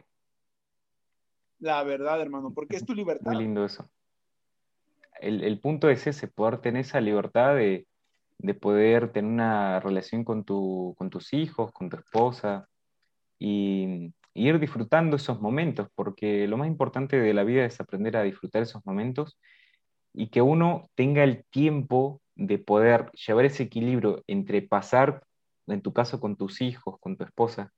La 1.60 1.84
verdad, 1.84 2.20
hermano, 2.20 2.52
porque 2.54 2.76
es 2.76 2.86
tu 2.86 2.94
libertad. 2.96 3.32
Muy 3.32 3.44
lindo 3.44 3.64
eso. 3.64 3.90
El, 5.20 5.60
punto 5.60 5.90
es 5.90 6.06
ese, 6.06 6.28
poder 6.28 6.58
tener 6.58 6.82
esa 6.82 7.00
libertad 7.00 7.56
de, 7.56 7.88
poder 8.60 9.12
tener 9.12 9.32
una 9.32 9.80
relación 9.80 10.24
con, 10.24 10.44
tu, 10.44 10.96
con 10.98 11.10
tus 11.10 11.34
hijos, 11.34 11.72
con 11.72 11.90
tu 11.90 11.98
esposa, 11.98 12.68
y, 13.40 14.14
ir 14.36 14.60
disfrutando 14.60 15.16
esos 15.18 15.42
momentos, 15.42 15.90
porque 15.96 16.48
lo 16.48 16.58
más 16.58 16.68
importante 16.68 17.20
de 17.20 17.34
la 17.34 17.44
vida 17.44 17.66
es 17.66 17.80
aprender 17.80 18.18
a 18.18 18.24
disfrutar 18.24 18.64
esos 18.64 18.84
momentos 18.86 19.38
y 20.14 20.30
que 20.30 20.42
uno 20.42 20.90
tenga 20.96 21.24
el 21.24 21.46
tiempo 21.52 22.22
de 22.36 22.58
poder 22.60 23.12
llevar 23.12 23.46
ese 23.46 23.64
equilibrio 23.64 24.24
entre 24.28 24.62
pasar, 24.62 25.24
en 25.68 25.82
tu 25.82 25.94
caso, 25.94 26.20
con 26.20 26.36
tus 26.36 26.62
hijos, 26.62 27.00
con 27.00 27.18
tu 27.18 27.24
esposa, 27.24 27.72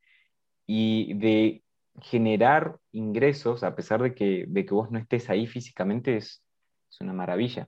y 0.68 1.14
de 1.16 1.64
generar 2.02 2.78
ingresos, 2.92 3.64
a 3.64 3.76
pesar 3.76 4.02
de 4.02 4.14
que, 4.16 4.46
de 4.48 4.66
que 4.66 4.74
vos 4.74 4.92
no 4.92 5.00
estés 5.00 5.30
ahí 5.30 5.48
físicamente, 5.48 6.18
es, 6.18 6.42
una 7.02 7.14
maravilla. 7.14 7.68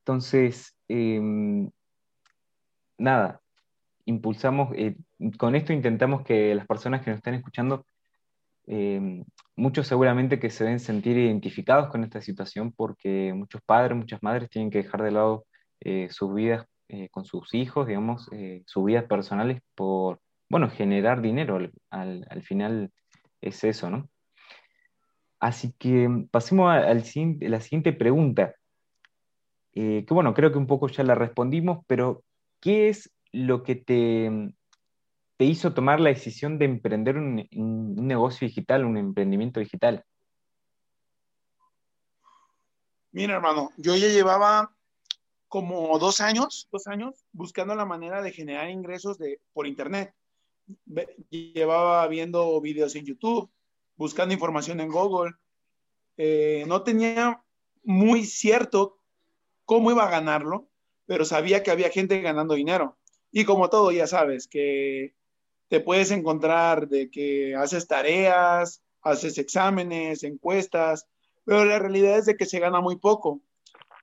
Entonces, 0.00 0.76
em, 0.88 1.70
nada, 2.98 3.40
impulsamos, 4.06 4.72
eh, 4.76 4.96
con 5.38 5.54
esto 5.54 5.72
intentamos 5.72 6.22
que 6.22 6.54
las 6.54 6.66
personas 6.66 7.02
que 7.02 7.10
nos 7.10 7.18
están 7.18 7.34
escuchando, 7.34 7.86
em, 8.66 9.24
muchos 9.56 9.86
seguramente 9.86 10.38
que 10.38 10.50
se 10.50 10.64
deben 10.64 10.80
sentir 10.80 11.16
identificados 11.18 11.88
con 11.90 12.04
esta 12.04 12.20
situación 12.20 12.72
porque 12.72 13.32
muchos 13.34 13.62
padres, 13.62 13.96
muchas 13.96 14.22
madres 14.22 14.50
tienen 14.50 14.70
que 14.70 14.82
dejar 14.82 15.02
de 15.02 15.10
lado 15.12 15.46
eh, 15.80 16.08
sus 16.10 16.34
vidas 16.34 16.66
eh, 16.88 17.08
con 17.10 17.24
sus 17.24 17.54
hijos, 17.54 17.86
digamos, 17.86 18.28
sus 18.66 18.84
vidas 18.84 19.04
personales 19.04 19.62
por, 19.74 20.20
bueno, 20.48 20.68
generar 20.70 21.22
dinero 21.22 21.58
al, 21.90 22.42
final 22.42 22.90
es 23.40 23.64
eso, 23.64 23.90
¿no? 23.90 24.08
Así 25.38 25.72
que 25.78 26.08
pasemos 26.30 26.70
a, 26.70 26.92
la 26.92 27.60
siguiente 27.60 27.92
pregunta, 27.92 28.54
eh, 29.74 30.04
que 30.06 30.14
bueno, 30.14 30.34
creo 30.34 30.52
que 30.52 30.58
un 30.58 30.66
poco 30.66 30.88
ya 30.88 31.04
la 31.04 31.14
respondimos, 31.14 31.84
pero 31.86 32.24
¿qué 32.60 32.88
es 32.88 33.12
lo 33.32 33.62
que 33.62 33.76
te, 33.76 34.30
mm, 34.30 34.52
te 35.36 35.44
hizo 35.44 35.72
tomar 35.74 36.00
la 36.00 36.10
decisión 36.10 36.58
de 36.58 36.66
emprender 36.66 37.16
un, 37.16 37.46
un 37.54 38.06
negocio 38.06 38.46
digital, 38.46 38.84
un 38.84 38.96
emprendimiento 38.96 39.60
digital? 39.60 40.04
Mira, 43.12 43.34
hermano, 43.34 43.70
yo 43.76 43.96
ya 43.96 44.08
llevaba 44.08 44.74
como 45.48 45.98
dos 45.98 46.20
años, 46.20 46.68
dos 46.70 46.86
años, 46.86 47.24
buscando 47.32 47.74
la 47.74 47.84
manera 47.84 48.22
de 48.22 48.30
generar 48.30 48.70
ingresos 48.70 49.18
de, 49.18 49.40
por 49.52 49.66
internet 49.66 50.14
llevaba 51.30 52.06
viendo 52.08 52.60
videos 52.60 52.94
en 52.96 53.04
YouTube, 53.04 53.50
buscando 53.96 54.34
información 54.34 54.80
en 54.80 54.88
Google. 54.88 55.32
Eh, 56.16 56.64
no 56.66 56.82
tenía 56.82 57.42
muy 57.82 58.24
cierto 58.24 58.99
cómo 59.70 59.92
iba 59.92 60.04
a 60.04 60.10
ganarlo, 60.10 60.68
pero 61.06 61.24
sabía 61.24 61.62
que 61.62 61.70
había 61.70 61.90
gente 61.90 62.20
ganando 62.20 62.54
dinero. 62.54 62.98
Y 63.30 63.44
como 63.44 63.70
todo, 63.70 63.92
ya 63.92 64.08
sabes, 64.08 64.48
que 64.48 65.14
te 65.68 65.78
puedes 65.78 66.10
encontrar 66.10 66.88
de 66.88 67.08
que 67.08 67.54
haces 67.54 67.86
tareas, 67.86 68.82
haces 69.00 69.38
exámenes, 69.38 70.24
encuestas, 70.24 71.06
pero 71.44 71.64
la 71.64 71.78
realidad 71.78 72.18
es 72.18 72.26
de 72.26 72.36
que 72.36 72.46
se 72.46 72.58
gana 72.58 72.80
muy 72.80 72.96
poco. 72.96 73.42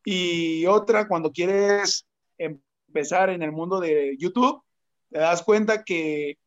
Y 0.06 0.66
otra, 0.68 1.10
cuando 1.10 1.34
quieres 1.34 2.08
empezar 2.38 3.30
en 3.30 3.44
el 3.44 3.52
mundo 3.52 3.82
de 3.82 4.16
YouTube, 4.18 4.64
te 5.10 5.20
das 5.20 5.44
cuenta 5.44 5.84
que 5.84 6.38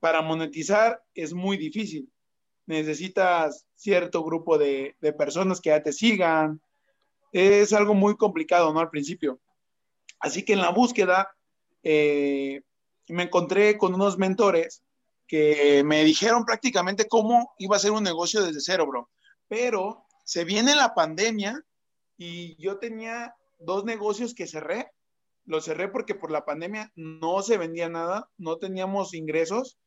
para 0.00 0.20
monetizar 0.20 1.02
es 1.14 1.32
muy 1.32 1.56
difícil. 1.56 2.12
Necesitas 2.66 3.64
cierto 3.74 4.22
grupo 4.22 4.58
de, 4.58 4.96
personas 5.16 5.62
que 5.62 5.70
ya 5.70 5.82
te 5.82 5.94
sigan. 5.94 6.60
Es 7.32 7.72
algo 7.72 7.94
muy 7.94 8.16
complicado, 8.16 8.72
¿no? 8.72 8.80
Al 8.80 8.90
principio. 8.90 9.40
Así 10.20 10.44
que 10.44 10.52
en 10.52 10.60
la 10.60 10.70
búsqueda 10.70 11.34
eh, 11.82 12.62
me 13.08 13.24
encontré 13.24 13.76
con 13.76 13.94
unos 13.94 14.18
mentores 14.18 14.82
que 15.26 15.82
me 15.84 16.04
dijeron 16.04 16.44
prácticamente 16.44 17.08
cómo 17.08 17.54
iba 17.58 17.76
a 17.76 17.80
ser 17.80 17.92
un 17.92 18.04
negocio 18.04 18.42
desde 18.42 18.60
cero, 18.60 18.86
bro. 18.86 19.08
Pero 19.48 20.04
se 20.24 20.44
viene 20.44 20.74
la 20.74 20.94
pandemia 20.94 21.60
y 22.16 22.56
yo 22.62 22.78
tenía 22.78 23.34
dos 23.58 23.84
negocios 23.84 24.34
que 24.34 24.46
cerré. 24.46 24.92
Los 25.44 25.64
cerré 25.64 25.88
porque 25.88 26.14
por 26.14 26.30
la 26.30 26.44
pandemia 26.44 26.92
no 26.94 27.42
se 27.42 27.58
vendía 27.58 27.88
nada, 27.88 28.28
no 28.36 28.58
teníamos 28.58 29.14
ingresos 29.14 29.78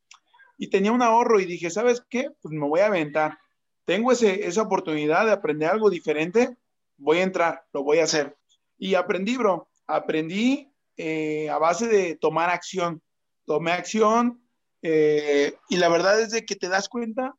y 0.58 0.70
tenía 0.70 0.92
un 0.92 1.02
ahorro 1.02 1.40
y 1.40 1.46
dije, 1.46 1.70
¿sabes 1.70 2.04
qué? 2.10 2.30
Pues 2.42 2.54
me 2.54 2.68
voy 2.68 2.82
a 2.82 2.88
aventar. 2.88 3.38
Tengo 3.86 4.12
ese, 4.12 4.48
esa 4.48 4.64
oportunidad 4.64 5.26
de 5.26 5.32
aprender 5.32 5.70
algo 5.70 5.90
diferente, 5.90 6.58
voy 6.98 7.20
a 7.20 7.24
entrar, 7.24 7.66
lo 7.74 7.84
voy 7.84 8.00
a 8.00 8.04
hacer. 8.04 8.38
Y 8.78 8.96
aprendí, 8.96 9.38
bro, 9.38 9.70
aprendí 9.88 10.72
eh, 10.98 11.50
a 11.50 11.58
base 11.58 11.88
de 11.88 12.16
tomar 12.16 12.50
acción. 12.50 13.02
Tomé 13.46 13.72
acción 13.72 14.42
eh, 14.82 15.56
y 15.70 15.78
la 15.78 15.90
verdad 15.90 16.20
es 16.22 16.32
de 16.32 16.46
que 16.46 16.56
te 16.56 16.70
das 16.70 16.90
cuenta 16.90 17.36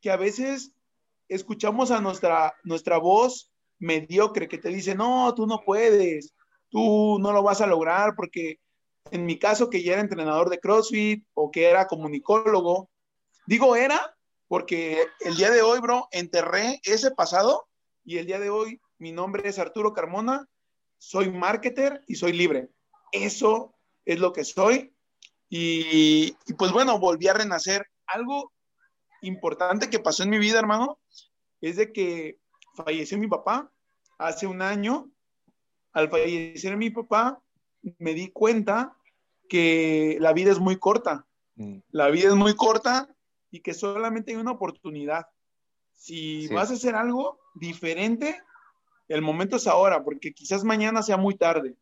que 0.00 0.10
a 0.10 0.16
veces 0.16 0.72
escuchamos 1.28 1.90
a 1.90 2.00
nuestra, 2.00 2.54
nuestra 2.64 2.98
voz 2.98 3.50
mediocre 3.78 4.48
que 4.48 4.58
te 4.58 4.68
dice, 4.68 4.94
no, 4.94 5.34
tú 5.34 5.46
no 5.46 5.62
puedes, 5.64 6.34
tú 6.70 7.18
no 7.20 7.32
lo 7.32 7.42
vas 7.42 7.60
a 7.60 7.66
lograr 7.66 8.14
porque 8.16 8.58
en 9.10 9.26
mi 9.26 9.38
caso 9.38 9.68
que 9.68 9.82
ya 9.82 9.92
era 9.92 10.02
entrenador 10.02 10.48
de 10.50 10.60
CrossFit 10.60 11.24
o 11.34 11.50
que 11.50 11.64
era 11.64 11.86
comunicólogo, 11.86 12.90
digo 13.46 13.76
era 13.76 14.16
porque 14.48 15.06
el 15.20 15.36
día 15.36 15.50
de 15.50 15.62
hoy, 15.62 15.80
bro, 15.80 16.08
enterré 16.10 16.80
ese 16.84 17.10
pasado 17.10 17.68
y 18.04 18.18
el 18.18 18.26
día 18.26 18.38
de 18.38 18.50
hoy 18.50 18.80
mi 18.98 19.12
nombre 19.12 19.48
es 19.48 19.58
Arturo 19.58 19.92
Carmona, 19.92 20.48
soy 20.98 21.30
marketer 21.30 22.02
y 22.06 22.14
soy 22.14 22.32
libre. 22.32 22.68
Eso 23.10 23.74
es 24.04 24.20
lo 24.20 24.32
que 24.32 24.44
soy. 24.44 24.94
Y, 25.48 26.36
y 26.46 26.54
pues 26.56 26.72
bueno, 26.72 26.98
volví 26.98 27.28
a 27.28 27.34
renacer. 27.34 27.86
Algo 28.06 28.52
importante 29.22 29.90
que 29.90 29.98
pasó 29.98 30.22
en 30.22 30.30
mi 30.30 30.38
vida, 30.38 30.58
hermano, 30.58 30.98
es 31.60 31.76
de 31.76 31.92
que 31.92 32.38
falleció 32.74 33.18
mi 33.18 33.28
papá 33.28 33.70
hace 34.18 34.46
un 34.46 34.62
año. 34.62 35.10
Al 35.92 36.08
fallecer 36.08 36.76
mi 36.76 36.90
papá, 36.90 37.42
me 37.98 38.14
di 38.14 38.30
cuenta 38.30 38.96
que 39.48 40.16
la 40.20 40.32
vida 40.32 40.50
es 40.52 40.58
muy 40.58 40.78
corta. 40.78 41.26
Mm. 41.56 41.78
La 41.90 42.08
vida 42.08 42.28
es 42.28 42.34
muy 42.34 42.54
corta 42.54 43.14
y 43.50 43.60
que 43.60 43.74
solamente 43.74 44.32
hay 44.32 44.38
una 44.38 44.52
oportunidad. 44.52 45.26
Si 46.02 46.48
vas 46.48 46.68
a 46.68 46.74
hacer 46.74 46.96
algo 46.96 47.38
diferente, 47.54 48.36
el 49.06 49.22
momento 49.22 49.54
es 49.54 49.68
ahora, 49.68 50.02
porque 50.02 50.34
quizás 50.34 50.64
mañana 50.64 51.00
sea 51.00 51.16
muy 51.16 51.36
tarde. 51.36 51.76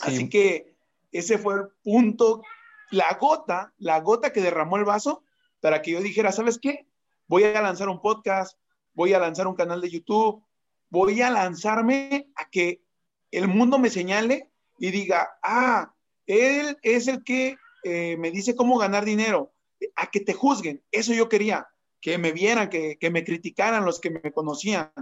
Así 0.00 0.30
que 0.30 0.74
ese 1.10 1.36
fue 1.36 1.56
el 1.56 1.68
punto, 1.84 2.42
la 2.90 3.18
gota, 3.20 3.74
la 3.76 4.00
gota 4.00 4.32
que 4.32 4.40
derramó 4.40 4.78
el 4.78 4.86
vaso 4.86 5.24
para 5.60 5.82
que 5.82 5.90
yo 5.90 6.00
dijera, 6.00 6.32
¿sabes 6.32 6.58
qué? 6.58 6.86
Voy 7.26 7.44
a 7.44 7.60
lanzar 7.60 7.90
un 7.90 8.00
podcast, 8.00 8.58
voy 8.94 9.12
a 9.12 9.18
lanzar 9.18 9.46
un 9.46 9.56
canal 9.56 9.82
de 9.82 9.90
YouTube, 9.90 10.42
voy 10.88 11.20
a 11.20 11.28
lanzarme 11.28 12.30
a 12.34 12.48
que 12.48 12.82
el 13.30 13.46
mundo 13.46 13.78
me 13.78 13.90
señale 13.90 14.48
y 14.78 14.90
diga, 14.90 15.38
ah, 15.42 15.92
él 16.24 16.78
es 16.80 17.08
el 17.08 17.22
que 17.24 17.58
eh, 17.84 18.16
me 18.16 18.30
dice 18.30 18.56
cómo 18.56 18.78
ganar 18.78 19.04
dinero, 19.04 19.52
a 19.96 20.06
que 20.06 20.20
te 20.20 20.32
juzguen. 20.32 20.82
Eso 20.90 21.12
yo 21.12 21.28
quería, 21.28 21.68
que 22.02 22.18
me 22.18 22.32
vieran, 22.32 22.68
que, 22.68 22.98
me 23.10 23.24
criticaran 23.24 23.86
los 23.86 24.00
que 24.00 24.10
me 24.10 24.32
conocían, 24.32 24.92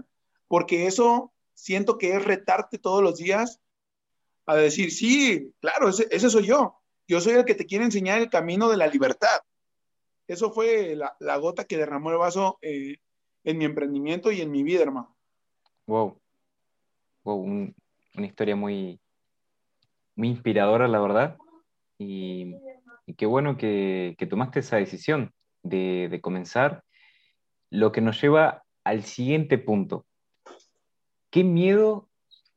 porque 0.47 0.87
eso 0.87 1.33
siento 1.55 1.99
que 1.99 2.15
es 2.15 2.25
retarte 2.25 2.79
todos 2.79 3.03
los 3.03 3.17
días 3.17 3.61
a 4.47 4.55
decir, 4.55 4.93
sí, 4.93 5.53
claro, 5.61 5.89
ese, 5.89 6.31
soy 6.31 6.47
yo. 6.47 6.77
Yo 7.09 7.21
soy 7.21 7.33
el 7.33 7.45
que 7.45 7.57
te 7.57 7.67
quiere 7.67 7.85
enseñar 7.85 8.21
el 8.21 8.31
camino 8.31 8.69
de 8.69 8.77
la 8.77 8.87
libertad. 8.87 9.41
Eso 10.29 10.53
fue 10.53 10.95
la, 10.95 11.37
gota 11.39 11.65
que 11.65 11.77
derramó 11.77 12.11
el 12.11 12.19
vaso 12.19 12.59
eh, 12.63 12.99
en 13.43 13.59
mi 13.59 13.65
emprendimiento 13.65 14.31
y 14.31 14.43
en 14.43 14.51
mi 14.51 14.63
vida, 14.63 14.83
hermano. 14.83 15.17
Wow. 15.87 16.21
Wow, 17.25 17.43
una 17.43 18.27
historia 18.27 18.55
muy, 18.55 19.01
muy 20.15 20.29
inspiradora, 20.29 20.87
la 20.87 21.01
verdad. 21.01 21.37
Y, 21.99 22.55
qué 23.17 23.27
bueno 23.27 23.57
que, 23.57 24.17
tomaste 24.29 24.61
esa 24.61 24.77
decisión 24.77 25.33
de, 25.63 26.21
comenzar, 26.23 26.85
lo 27.71 27.93
que 27.93 28.01
nos 28.01 28.21
lleva 28.21 28.65
al 28.85 29.05
siguiente 29.05 29.59
punto. 29.59 30.07
¿Qué 31.31 31.45
miedo 31.45 32.09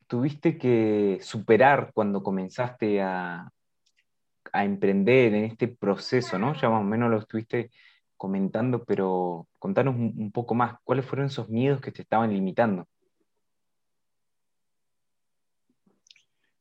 tuviste 0.07 0.57
que 0.57 1.19
superar 1.21 1.91
cuando 1.93 2.23
comenzaste 2.23 3.01
a, 3.01 3.49
emprender 4.55 5.33
en 5.33 5.45
este 5.45 5.67
proceso, 5.67 6.37
¿no? 6.37 6.53
Ya 6.53 6.69
más 6.69 6.81
o 6.81 6.83
menos 6.83 7.09
lo 7.09 7.17
estuviste 7.17 7.71
comentando, 8.17 8.83
pero 8.83 9.47
contanos 9.57 9.95
un, 9.95 10.31
poco 10.31 10.53
más, 10.53 10.75
¿cuáles 10.83 11.05
fueron 11.05 11.25
esos 11.25 11.49
miedos 11.49 11.81
que 11.81 11.91
te 11.91 12.03
estaban 12.03 12.31
limitando? 12.31 12.87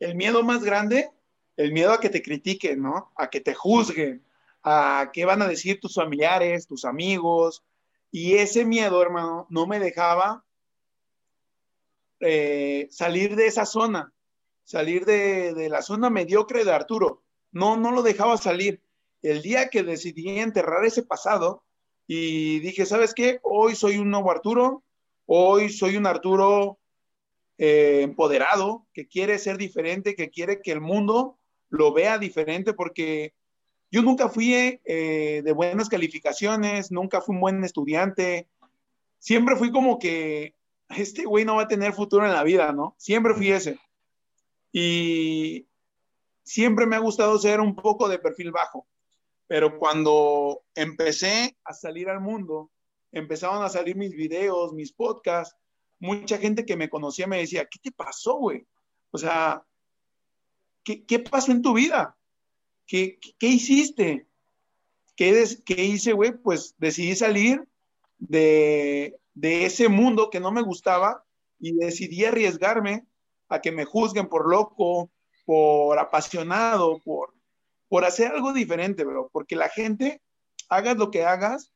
el 0.02 0.16
miedo 0.16 0.42
más 0.42 0.64
grande, 0.64 1.10
el 1.56 1.72
miedo 1.72 1.92
a 1.92 2.00
que 2.00 2.10
te 2.10 2.22
critiquen, 2.22 2.82
¿no? 2.82 3.12
A 3.16 3.30
que 3.30 3.40
te 3.40 3.54
juzguen, 3.54 4.24
a 4.62 5.10
qué 5.12 5.24
van 5.24 5.42
a 5.42 5.48
decir 5.48 5.80
tus 5.80 5.94
familiares, 5.94 6.66
tus 6.66 6.84
amigos. 6.84 7.62
Y 8.14 8.34
ese 8.34 8.66
miedo, 8.66 9.00
hermano, 9.00 9.46
no 9.48 9.66
me 9.66 9.80
dejaba 9.80 10.44
eh, 12.20 12.86
salir 12.90 13.34
de 13.36 13.46
esa 13.46 13.64
zona, 13.64 14.12
salir 14.64 15.06
de, 15.06 15.68
la 15.70 15.80
zona 15.80 16.10
mediocre 16.10 16.62
de 16.64 16.72
Arturo. 16.72 17.24
No, 17.52 17.78
no 17.78 17.90
lo 17.90 18.02
dejaba 18.02 18.36
salir. 18.36 18.82
El 19.22 19.40
día 19.40 19.70
que 19.70 19.82
decidí 19.82 20.28
enterrar 20.28 20.84
ese 20.84 21.02
pasado 21.02 21.64
y 22.06 22.60
dije, 22.60 22.84
¿sabes 22.84 23.14
qué? 23.14 23.40
Hoy 23.42 23.74
soy 23.74 23.96
un 23.96 24.10
nuevo 24.10 24.30
Arturo, 24.30 24.84
hoy 25.24 25.70
soy 25.70 25.96
un 25.96 26.06
Arturo 26.06 26.78
eh, 27.56 28.02
empoderado, 28.02 28.86
que 28.92 29.08
quiere 29.08 29.38
ser 29.38 29.56
diferente, 29.56 30.14
que 30.14 30.28
quiere 30.28 30.60
que 30.60 30.72
el 30.72 30.82
mundo 30.82 31.38
lo 31.70 31.94
vea 31.94 32.18
diferente, 32.18 32.74
porque 32.74 33.32
yo 33.92 34.02
nunca 34.02 34.28
fui 34.28 34.80
eh, 34.84 35.42
de 35.44 35.52
buenas 35.52 35.88
calificaciones, 35.88 36.90
nunca 36.90 37.20
fui 37.20 37.34
un 37.34 37.42
buen 37.42 37.62
estudiante, 37.62 38.48
siempre 39.18 39.54
fui 39.54 39.70
como 39.70 39.98
que 39.98 40.56
este 40.88 41.24
güey 41.24 41.44
no 41.44 41.56
va 41.56 41.62
a 41.62 41.68
tener 41.68 41.92
futuro 41.92 42.26
en 42.26 42.32
la 42.32 42.42
vida, 42.42 42.72
¿no? 42.72 42.96
Siempre 42.98 43.34
fui 43.34 43.52
ese. 43.52 43.78
Y 44.72 45.68
siempre 46.42 46.86
me 46.86 46.96
ha 46.96 47.00
gustado 47.00 47.38
ser 47.38 47.60
un 47.60 47.76
poco 47.76 48.08
de 48.08 48.18
perfil 48.18 48.50
bajo, 48.50 48.86
pero 49.46 49.78
cuando 49.78 50.64
empecé 50.74 51.56
a 51.62 51.74
salir 51.74 52.08
al 52.08 52.20
mundo, 52.20 52.70
empezaron 53.12 53.62
a 53.62 53.68
salir 53.68 53.94
mis 53.96 54.12
videos, 54.12 54.72
mis 54.72 54.92
podcasts, 54.92 55.54
mucha 55.98 56.38
gente 56.38 56.64
que 56.64 56.76
me 56.76 56.88
conocía 56.88 57.26
me 57.26 57.38
decía, 57.38 57.68
¿qué 57.70 57.78
te 57.78 57.92
pasó, 57.92 58.38
güey? 58.38 58.66
O 59.10 59.18
sea, 59.18 59.62
¿qué, 60.82 61.18
pasó 61.18 61.52
en 61.52 61.60
tu 61.60 61.74
vida? 61.74 62.16
¿Qué, 62.92 63.18
hiciste? 63.40 64.26
¿Qué, 65.16 65.46
¿Qué, 65.64 65.82
hice, 65.82 66.12
güey? 66.12 66.32
Pues 66.32 66.74
decidí 66.76 67.16
salir 67.16 67.66
de, 68.18 69.18
ese 69.34 69.88
mundo 69.88 70.28
que 70.28 70.40
no 70.40 70.52
me 70.52 70.60
gustaba 70.60 71.24
y 71.58 71.74
decidí 71.74 72.26
arriesgarme 72.26 73.06
a 73.48 73.62
que 73.62 73.72
me 73.72 73.86
juzguen 73.86 74.28
por 74.28 74.46
loco, 74.46 75.10
por 75.46 75.98
apasionado, 75.98 77.00
por, 77.00 77.32
por 77.88 78.04
hacer 78.04 78.30
algo 78.30 78.52
diferente, 78.52 79.04
bro. 79.04 79.30
Porque 79.32 79.56
la 79.56 79.70
gente, 79.70 80.20
hagas 80.68 80.98
lo 80.98 81.10
que 81.10 81.24
hagas, 81.24 81.72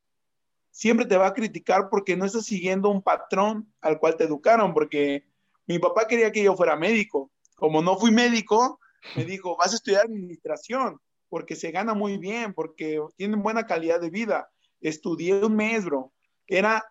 siempre 0.69 1.07
te 1.07 1.17
va 1.17 1.25
a 1.25 1.33
criticar 1.33 1.89
porque 1.89 2.15
no 2.15 2.25
estás 2.25 2.45
siguiendo 2.45 2.89
un 2.89 3.01
patrón 3.01 3.73
al 3.81 3.97
cual 3.97 4.17
te 4.17 4.25
educaron, 4.25 4.71
porque 4.71 5.25
mi 5.65 5.79
papá 5.79 6.05
quería 6.07 6.31
que 6.31 6.43
yo 6.43 6.55
fuera 6.55 6.75
médico. 6.75 7.31
Como 7.55 7.81
no 7.81 7.97
fui 7.97 8.11
médico, 8.11 8.79
me 9.15 9.25
dijo, 9.25 9.57
vas 9.57 9.73
a 9.73 9.77
estudiar 9.77 10.05
administración, 10.05 11.01
porque 11.29 11.55
se 11.55 11.71
gana 11.71 11.93
muy 11.93 12.17
bien, 12.17 12.53
porque 12.53 13.01
tienen 13.15 13.41
buena 13.41 13.65
calidad 13.65 13.99
de 13.99 14.09
vida. 14.09 14.49
Estudié 14.81 15.43
un 15.43 15.55
mes, 15.55 15.85
bro. 15.85 16.13
Era 16.47 16.83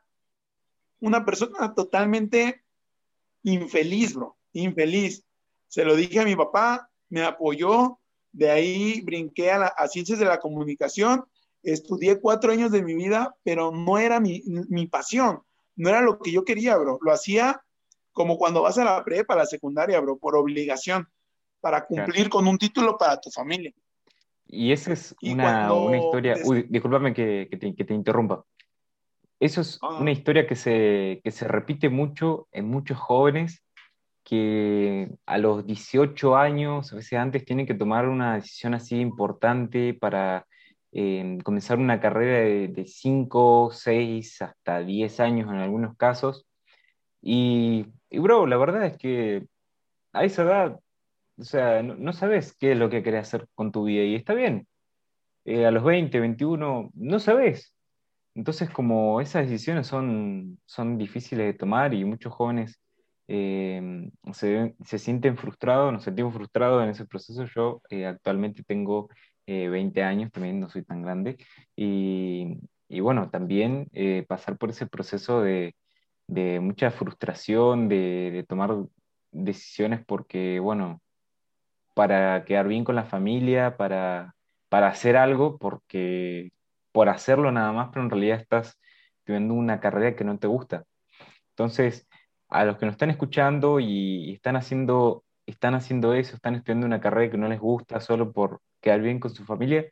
una 1.01 1.25
persona 1.25 1.75
totalmente 1.75 2.63
infeliz, 3.43 4.15
bro, 4.15 4.37
infeliz. 4.53 5.25
Se 5.69 5.85
lo 5.85 5.95
dije 5.97 6.21
a 6.21 6.25
mi 6.25 6.37
papá, 6.37 6.91
me 7.09 7.23
apoyó, 7.23 7.99
de 8.33 8.51
ahí 8.51 9.01
brinqué 9.03 9.51
a, 9.51 9.67
a 9.67 9.89
ciencias 9.89 10.19
de 10.19 10.27
la 10.27 10.39
comunicación 10.39 11.25
estudié 11.73 12.21
cuatro 12.21 12.53
años 12.53 12.71
de 12.71 12.83
mi 12.83 12.95
vida, 12.95 13.37
pero 13.43 13.73
no 13.73 13.99
era 13.99 14.21
mi, 14.21 14.41
pasión, 14.87 15.43
no 15.75 15.89
era 15.89 16.01
lo 16.01 16.19
que 16.19 16.31
yo 16.31 16.45
quería, 16.45 16.77
bro. 16.77 16.99
Lo 17.03 17.13
hacía 17.13 17.63
como 18.13 18.39
cuando 18.39 18.63
vas 18.63 18.79
a 18.79 18.85
la 18.85 19.05
prepa, 19.05 19.35
a 19.35 19.39
la 19.39 19.47
secundaria, 19.47 20.01
bro, 20.01 20.17
por 20.17 20.37
obligación, 20.37 21.09
para 21.61 21.87
cumplir 21.87 22.31
con 22.31 22.47
un 22.47 22.57
título 22.57 22.97
para 22.97 23.21
tu 23.21 23.31
familia. 23.31 23.73
Y 24.49 24.73
esa 24.73 24.93
es 24.93 25.15
una, 25.23 25.73
una, 25.73 25.99
historia, 25.99 26.37
uy, 26.45 26.67
discúlpame 26.69 27.13
que, 27.13 27.49
que, 27.51 27.57
te, 27.57 27.75
que, 27.75 27.85
te, 27.85 27.95
interrumpa. 27.95 28.45
Eso 29.41 29.61
es 29.61 29.79
ah. 29.83 29.99
una 30.01 30.13
historia 30.13 30.47
que 30.47 30.55
se, 30.55 31.21
que 31.25 31.31
se 31.31 31.49
repite 31.49 31.89
mucho 31.89 32.49
en 32.53 32.69
muchos 32.69 32.99
jóvenes 32.99 33.63
que 34.25 35.09
a 35.25 35.39
los 35.39 35.65
18 35.67 36.37
años, 36.37 36.93
a 36.93 36.97
veces 36.97 37.19
antes, 37.19 37.45
tienen 37.45 37.65
que 37.65 37.75
tomar 37.75 38.09
una 38.09 38.35
decisión 38.35 38.75
así 38.75 38.99
importante 38.99 39.95
para 39.95 40.47
eh, 40.91 41.39
comenzar 41.45 41.79
una 41.79 42.01
carrera 42.01 42.41
de, 42.41 42.69
de 42.69 42.87
5, 42.87 43.71
6, 43.73 44.43
hasta 44.43 44.81
10 44.81 45.21
años 45.21 45.49
en 45.49 45.57
algunos 45.59 45.97
casos. 45.97 46.45
Y, 47.23 47.87
y, 48.11 48.19
bro, 48.19 48.47
la 48.47 48.57
verdad 48.57 48.87
es 48.87 48.97
que 48.99 49.47
a 50.13 50.25
esa 50.25 50.43
edad 50.43 50.81
o 51.39 51.45
sea, 51.45 51.83
no, 51.83 52.13
sabes 52.13 52.55
qué 52.59 52.73
es 52.73 52.79
lo 52.79 52.91
que 52.91 53.03
querés 53.03 53.23
hacer 53.29 53.47
con 53.55 53.73
tu 53.73 53.85
vida 53.85 54.05
y 54.05 54.15
está 54.15 54.35
bien. 54.35 54.67
Eh, 55.45 55.67
a 55.67 55.71
los 55.71 55.85
20, 55.85 56.21
21, 56.21 56.91
no 56.95 57.19
sabes. 57.21 57.75
Entonces, 58.35 58.71
como 58.71 59.21
esas 59.21 59.49
decisiones 59.49 59.87
son, 59.87 60.59
son 60.67 60.99
difíciles 60.99 61.47
de 61.47 61.55
tomar 61.59 61.95
y 61.95 62.05
muchos 62.05 62.33
jóvenes 62.35 62.81
eh, 63.29 64.11
se, 64.33 64.77
se, 64.85 64.99
sienten 64.99 65.37
frustrados, 65.37 65.93
nos 65.93 66.05
sentimos 66.05 66.35
frustrados 66.35 66.83
en 66.85 66.91
ese 66.91 67.07
proceso. 67.07 67.45
Yo 67.47 67.83
eh, 67.91 68.07
actualmente 68.07 68.63
tengo 68.65 69.09
20 69.47 70.03
años, 70.03 70.33
también 70.33 70.59
no 70.61 70.69
soy 70.69 70.85
tan 70.85 71.03
grande. 71.03 71.37
Y, 71.77 72.59
y 72.89 73.01
bueno, 73.01 73.31
también 73.31 73.89
pasar 74.29 74.59
por 74.59 74.71
ese 74.71 74.87
proceso 74.87 75.41
de, 75.43 75.77
de 76.27 76.61
mucha 76.61 76.91
frustración, 76.91 77.89
de, 77.89 78.31
de 78.33 78.45
tomar 78.45 78.75
decisiones 79.31 80.05
porque, 80.05 80.59
bueno, 80.61 81.01
para 81.97 82.45
quedar 82.45 82.69
bien 82.69 82.85
con 82.85 82.95
la 82.95 83.07
familia, 83.07 83.79
para, 83.79 84.35
para 84.69 84.89
hacer 84.89 85.17
algo, 85.17 85.57
porque 85.57 86.53
por 86.93 87.09
hacerlo 87.09 87.51
nada 87.53 87.73
más, 87.73 87.89
pero 87.91 88.05
en 88.05 88.11
realidad 88.11 88.39
estás 88.39 88.79
teniendo 89.25 89.55
una 89.55 89.81
carrera 89.81 90.15
que 90.15 90.25
no 90.25 90.39
te 90.39 90.47
gusta. 90.47 90.85
Entonces, 91.51 92.07
a 92.51 92.67
los 92.67 92.77
que 92.77 92.85
nos 92.85 92.95
están 92.95 93.09
escuchando 93.09 93.81
y, 93.81 94.35
están 94.35 94.57
haciendo, 94.57 95.25
están 95.47 95.75
haciendo 95.75 96.13
eso, 96.13 96.37
están 96.37 96.55
estudiando 96.57 96.87
una 96.87 97.01
carrera 97.01 97.31
que 97.31 97.39
no 97.39 97.49
les 97.49 97.61
gusta 97.61 97.99
solo 98.01 98.31
por 98.31 98.61
quedar 98.83 99.01
bien 99.01 99.19
con 99.19 99.31
su 99.35 99.47
familia, 99.47 99.87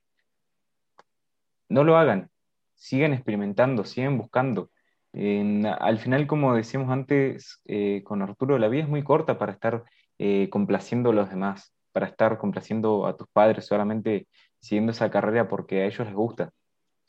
no 1.70 1.84
lo 1.84 1.96
hagan. 1.96 2.30
Sigan 2.74 3.14
experimentando, 3.14 3.84
sigan 3.84 4.18
buscando. 4.18 4.70
al 5.14 5.98
final, 5.98 6.26
como 6.26 6.54
decíamos 6.54 6.90
antes 6.90 7.62
eh, 7.64 8.02
con 8.04 8.20
Arturo, 8.20 8.58
la 8.58 8.68
vida 8.68 8.82
es 8.82 8.90
muy 8.90 9.02
corta 9.02 9.38
para 9.38 9.52
estar 9.52 9.84
eh, 10.18 10.50
complaciendo 10.50 11.10
a 11.10 11.14
los 11.14 11.30
demás 11.30 11.74
para 11.94 12.08
estar 12.08 12.38
complaciendo 12.38 13.06
a 13.06 13.16
tus 13.16 13.28
padres 13.28 13.66
solamente 13.66 14.26
siguiendo 14.58 14.90
esa 14.92 15.10
carrera 15.10 15.48
porque 15.48 15.82
a 15.82 15.86
ellos 15.86 16.06
les 16.06 16.14
gusta. 16.14 16.50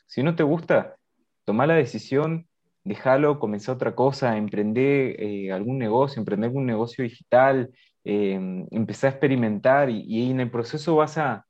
Si 0.06 0.22
no 0.22 0.36
te 0.36 0.44
gusta, 0.44 0.96
toma 1.44 1.66
la 1.66 1.74
decisión, 1.74 2.46
déjalo, 2.84 3.40
comenzar 3.40 3.74
otra 3.74 3.96
cosa, 3.96 4.36
emprender 4.36 5.20
eh, 5.20 5.50
algún 5.52 5.78
negocio, 5.78 6.20
emprender 6.20 6.48
algún 6.48 6.66
negocio 6.66 7.02
digital, 7.02 7.70
eh, 8.04 8.34
empezar 8.70 9.08
a 9.08 9.10
experimentar 9.14 9.90
y, 9.90 10.30
en 10.30 10.38
el 10.38 10.50
proceso 10.52 10.94
vas 10.94 11.18
a, 11.18 11.44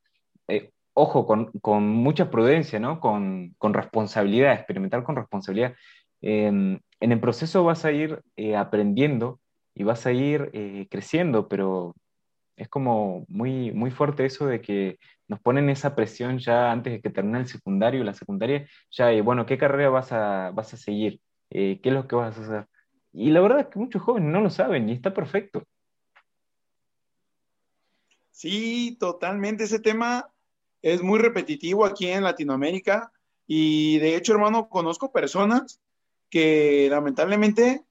eh, 0.49 0.71
ojo, 0.95 1.27
con, 1.27 1.53
con, 1.61 1.87
mucha 1.89 2.31
prudencia, 2.31 2.81
¿no? 2.81 3.01
Con, 3.01 3.55
con, 3.59 3.75
responsabilidad, 3.75 4.55
experimentar 4.55 5.05
con 5.05 5.17
responsabilidad. 5.17 5.75
en 6.23 6.81
el 7.01 7.21
proceso 7.21 7.65
vas 7.65 7.85
a 7.85 7.93
ir 7.93 8.23
aprendiendo 8.57 9.41
y 9.75 9.85
vas 9.85 10.07
a 10.07 10.13
ir 10.13 10.51
creciendo, 10.91 11.49
pero 11.49 11.95
es 12.57 12.69
como 12.69 13.25
muy, 13.29 13.73
muy 13.73 13.91
fuerte 13.91 14.25
eso 14.25 14.47
de 14.47 14.61
que 14.61 14.99
nos 15.29 15.41
ponen 15.41 15.69
esa 15.71 15.95
presión 15.95 16.39
ya 16.39 16.73
antes 16.73 16.95
de 16.95 17.01
que 17.01 17.11
termine 17.11 17.41
el 17.41 17.49
secundario, 17.49 18.05
la 18.05 18.15
secundaria, 18.15 18.69
ya, 18.91 19.13
eh, 19.13 19.21
bueno, 19.21 19.47
¿qué 19.47 19.59
carrera 19.59 19.91
vas 19.91 20.13
a, 20.13 20.51
vas 20.53 20.73
a 20.75 20.77
seguir? 20.77 21.21
Eh, 21.51 21.81
¿Qué 21.83 21.91
es 21.91 21.95
lo 21.95 22.09
que 22.09 22.17
vas 22.17 22.39
a 22.39 22.43
hacer? 22.43 22.67
Y 23.13 23.31
la 23.31 23.41
verdad 23.41 23.61
es 23.61 23.67
que 23.67 23.79
muchos 23.79 24.03
jóvenes 24.03 24.31
no 24.31 24.41
lo 24.41 24.51
saben 24.51 24.89
y 24.89 24.93
está 24.93 25.13
perfecto. 25.13 25.63
Sí, 28.31 28.97
totalmente. 29.01 29.65
Ese 29.65 29.79
tema 29.79 30.31
es 30.83 31.03
muy 31.03 31.19
repetitivo 31.19 31.87
aquí 31.87 32.09
en 32.09 32.23
Latinoamérica 32.23 33.11
y 33.47 33.99
de 33.99 34.17
hecho, 34.17 34.33
hermano, 34.33 34.69
conozco 34.69 35.13
personas 35.13 35.81
que 36.29 36.89
lamentablemente 36.91 37.85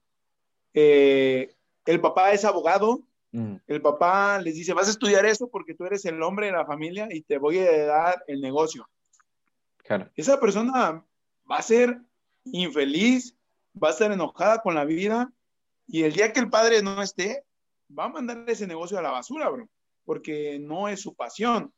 eh, 0.74 1.54
el 1.86 2.00
papá 2.00 2.32
es 2.32 2.44
abogado, 2.44 3.02
Mm. 3.36 3.56
El 3.66 3.82
papá 3.82 4.40
les 4.40 4.54
dice, 4.54 4.72
vas 4.72 4.88
a 4.88 4.92
estudiar 4.92 5.26
eso 5.26 5.50
porque 5.50 5.74
tú 5.74 5.84
eres 5.84 6.06
el 6.06 6.22
hombre 6.22 6.46
de 6.46 6.52
la 6.52 6.64
familia 6.64 7.06
y 7.10 7.20
te 7.20 7.36
voy 7.36 7.58
a 7.58 7.84
dar 7.84 8.24
el 8.28 8.40
negocio. 8.40 8.88
Esa 10.16 10.40
persona 10.40 11.04
va 11.48 11.56
a 11.56 11.62
ser 11.62 12.00
infeliz, 12.46 13.36
va 13.80 13.88
a 13.88 13.90
estar 13.90 14.10
enojada 14.10 14.62
con 14.62 14.74
la 14.74 14.86
vida 14.86 15.30
y 15.86 16.04
el 16.04 16.14
día 16.14 16.32
que 16.32 16.40
el 16.40 16.48
padre 16.48 16.82
no 16.82 17.02
esté, 17.02 17.44
va 17.96 18.06
a 18.06 18.08
mandar 18.08 18.42
ese 18.48 18.66
negocio 18.66 18.98
a 18.98 19.02
la 19.02 19.10
basura, 19.10 19.50
bro, 19.50 19.68
porque 20.06 20.58
no 20.58 20.88
es 20.88 21.02
su 21.02 21.14
pasión. 21.14 21.74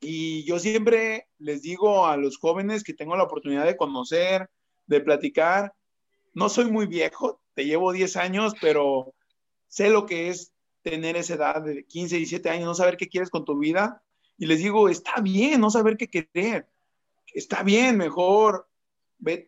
Y 0.00 0.44
yo 0.46 0.58
siempre 0.58 1.28
les 1.38 1.62
digo 1.62 2.08
a 2.08 2.16
los 2.16 2.38
jóvenes 2.38 2.82
que 2.82 2.92
tengo 2.92 3.16
la 3.16 3.22
oportunidad 3.22 3.64
de 3.64 3.76
conocer, 3.76 4.50
de 4.88 5.00
platicar, 5.00 5.72
no 6.34 6.48
soy 6.48 6.72
muy 6.72 6.86
viejo, 6.86 7.40
te 7.54 7.64
llevo 7.64 7.92
10 7.92 8.16
años, 8.16 8.52
pero 8.60 9.14
sé 9.68 9.90
lo 9.90 10.06
que 10.06 10.28
es 10.28 10.52
tener 10.90 11.16
esa 11.16 11.34
edad 11.34 11.62
de 11.62 11.84
15, 11.84 12.16
17 12.16 12.48
años, 12.48 12.66
no 12.66 12.74
saber 12.74 12.96
qué 12.96 13.08
quieres 13.08 13.28
con 13.28 13.44
tu 13.44 13.58
vida. 13.58 14.02
Y 14.38 14.46
les 14.46 14.60
digo, 14.60 14.88
está 14.88 15.20
bien 15.20 15.60
no 15.60 15.68
saber 15.68 15.96
qué 15.96 16.08
querer. 16.08 16.68
Está 17.34 17.64
bien, 17.64 17.96
mejor. 17.96 18.68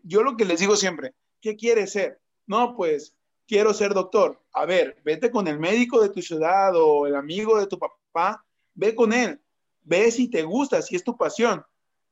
Yo 0.02 0.24
lo 0.24 0.36
que 0.36 0.44
les 0.44 0.58
digo 0.58 0.74
siempre, 0.74 1.14
¿qué 1.40 1.54
quieres 1.54 1.92
ser? 1.92 2.20
No, 2.46 2.74
pues 2.74 3.14
quiero 3.46 3.72
ser 3.72 3.94
doctor. 3.94 4.42
A 4.52 4.66
ver, 4.66 5.00
vete 5.04 5.30
con 5.30 5.46
el 5.46 5.60
médico 5.60 6.00
de 6.00 6.08
tu 6.08 6.20
ciudad 6.22 6.72
o 6.74 7.06
el 7.06 7.14
amigo 7.14 7.60
de 7.60 7.68
tu 7.68 7.78
papá, 7.78 8.44
ve 8.74 8.96
con 8.96 9.12
él, 9.12 9.40
ve 9.82 10.10
si 10.10 10.28
te 10.28 10.42
gusta, 10.42 10.82
si 10.82 10.96
es 10.96 11.04
tu 11.04 11.16
pasión. 11.16 11.64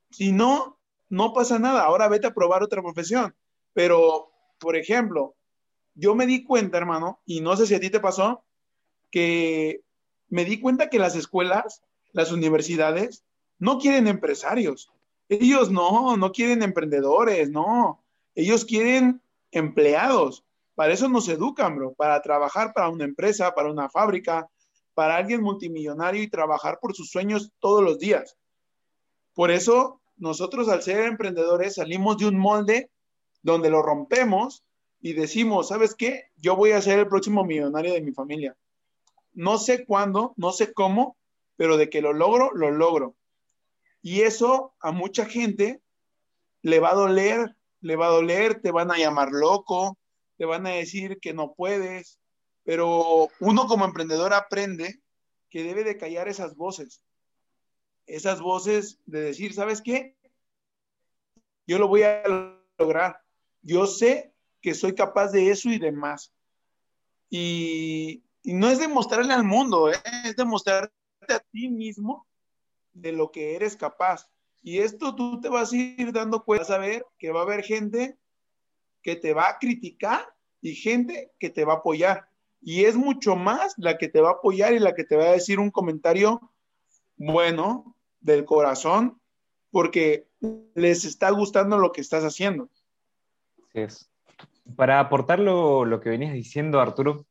Si 0.09 0.31
no, 0.31 0.79
no 1.09 1.33
pasa 1.33 1.59
nada. 1.59 1.83
Ahora 1.83 2.07
vete 2.07 2.27
a 2.27 2.33
probar 2.33 2.63
otra 2.63 2.81
profesión. 2.81 3.35
Pero, 3.73 4.31
por 4.57 4.77
ejemplo, 4.77 5.35
yo 5.95 6.15
me 6.15 6.25
di 6.25 6.45
cuenta, 6.45 6.77
hermano, 6.77 7.21
y 7.25 7.41
no 7.41 7.57
sé 7.57 7.67
si 7.67 7.75
a 7.75 7.79
ti 7.81 7.89
te 7.89 7.99
pasó, 7.99 8.45
que 9.11 9.81
me 10.29 10.45
di 10.45 10.59
cuenta 10.59 10.89
que 10.89 10.99
las 10.99 11.15
escuelas, 11.15 11.83
las 12.11 12.31
universidades, 12.31 13.23
no 13.59 13.79
quieren 13.79 14.07
empresarios. 14.07 14.91
Ellos 15.29 15.71
no, 15.71 16.17
no 16.17 16.31
quieren 16.31 16.63
emprendedores, 16.63 17.49
no. 17.49 18.03
Ellos 18.35 18.65
quieren 18.65 19.21
empleados. 19.51 20.43
Para 20.75 20.93
eso 20.93 21.09
nos 21.09 21.27
educan, 21.27 21.75
bro, 21.75 21.93
para 21.93 22.21
trabajar 22.21 22.73
para 22.73 22.89
una 22.89 23.03
empresa, 23.03 23.53
para 23.55 23.71
una 23.71 23.89
fábrica, 23.89 24.47
para 24.93 25.15
alguien 25.15 25.41
multimillonario 25.41 26.21
y 26.21 26.29
trabajar 26.29 26.79
por 26.79 26.95
sus 26.95 27.09
sueños 27.09 27.51
todos 27.59 27.83
los 27.83 27.99
días. 27.99 28.37
Por 29.33 29.51
eso 29.51 30.01
nosotros 30.17 30.69
al 30.69 30.81
ser 30.81 31.05
emprendedores 31.05 31.75
salimos 31.75 32.17
de 32.17 32.27
un 32.27 32.37
molde 32.37 32.89
donde 33.41 33.69
lo 33.69 33.81
rompemos 33.81 34.63
y 34.99 35.13
decimos, 35.13 35.67
¿sabes 35.69 35.95
qué? 35.95 36.31
Yo 36.37 36.55
voy 36.55 36.71
a 36.71 36.81
ser 36.81 36.99
el 36.99 37.07
próximo 37.07 37.43
millonario 37.43 37.93
de 37.93 38.01
mi 38.01 38.11
familia. 38.11 38.55
No 39.37 39.59
sé 39.59 39.85
cuándo, 39.85 40.33
no 40.35 40.51
sé 40.51 40.73
cómo, 40.73 41.15
pero 41.57 41.77
de 41.77 41.91
que 41.91 42.01
lo 42.01 42.11
logro, 42.11 42.51
lo 42.55 42.71
logro. 42.71 43.15
Y 44.01 44.21
eso 44.21 44.73
a 44.79 44.91
mucha 44.91 45.27
gente 45.27 45.79
le 46.63 46.79
va 46.79 46.89
a 46.89 46.95
doler, 46.95 47.55
le 47.81 47.95
va 47.95 48.07
a 48.07 48.11
doler, 48.11 48.59
te 48.61 48.71
van 48.71 48.89
a 48.89 48.97
llamar 48.97 49.29
loco, 49.31 49.95
te 50.37 50.45
van 50.45 50.65
a 50.65 50.71
decir 50.71 51.19
que 51.21 51.35
no 51.35 51.53
puedes, 51.53 52.19
pero 52.63 53.29
uno 53.39 53.67
como 53.67 53.85
emprendedor 53.85 54.33
aprende 54.33 55.01
que 55.51 55.61
debe 55.61 55.83
de 55.83 55.97
callar 55.97 56.27
esas 56.27 56.55
voces, 56.55 57.03
esas 58.07 58.41
voces 58.41 58.97
de 59.05 59.21
decir, 59.21 59.53
¿sabes 59.53 59.83
qué? 59.83 60.15
Yo 61.67 61.77
lo 61.77 61.87
voy 61.87 62.01
a 62.01 62.23
lograr. 62.79 63.21
Yo 63.61 63.85
sé 63.85 64.33
que 64.63 64.73
soy 64.73 64.95
capaz 64.95 65.27
de 65.27 65.51
eso 65.51 65.69
y 65.69 65.77
de 65.77 65.91
más. 65.91 66.33
Y, 67.29 68.23
y 68.47 68.53
no 68.53 68.69
es 68.69 68.79
demostrarle 68.79 69.33
al 69.33 69.43
mundo, 69.43 69.91
¿eh? 69.91 69.97
es 70.23 70.37
demostrarte 70.37 70.93
a 71.27 71.39
ti 71.51 71.67
mismo 71.67 72.25
de 72.93 73.11
lo 73.11 73.29
que 73.29 73.55
eres 73.57 73.75
capaz. 73.75 74.29
Y 74.61 74.77
esto 74.77 75.15
tú 75.15 75.41
te 75.41 75.49
vas 75.49 75.73
a 75.73 75.75
ir 75.75 76.13
dando 76.13 76.45
cuenta, 76.45 76.63
vas 76.63 76.71
a 76.71 76.77
ver 76.77 77.05
que 77.19 77.29
va 77.33 77.41
a 77.41 77.43
haber 77.43 77.61
gente 77.61 78.17
que 79.03 79.17
te 79.17 79.33
va 79.33 79.49
a 79.49 79.57
criticar 79.59 80.33
y 80.61 80.75
gente 80.75 81.33
que 81.39 81.49
te 81.49 81.65
va 81.65 81.73
a 81.73 81.77
apoyar. 81.79 82.29
Y 82.61 82.85
es 82.85 82.95
mucho 82.95 83.35
más 83.35 83.73
la 83.75 83.97
que 83.97 84.07
te 84.07 84.21
va 84.21 84.29
a 84.29 84.33
apoyar 84.35 84.73
y 84.73 84.79
la 84.79 84.95
que 84.95 85.03
te 85.03 85.17
va 85.17 85.25
a 85.25 85.31
decir 85.33 85.59
un 85.59 85.69
comentario 85.69 86.53
bueno 87.17 87.97
del 88.21 88.45
corazón 88.45 89.19
porque 89.71 90.29
les 90.73 91.03
está 91.03 91.31
gustando 91.31 91.79
lo 91.79 91.91
que 91.91 91.99
estás 91.99 92.23
haciendo. 92.23 92.69
Es. 93.73 94.09
Para 94.77 95.01
aportar 95.01 95.39
lo, 95.39 95.83
lo 95.83 95.99
que 95.99 96.11
venías 96.11 96.31
diciendo, 96.31 96.79
Arturo, 96.79 97.25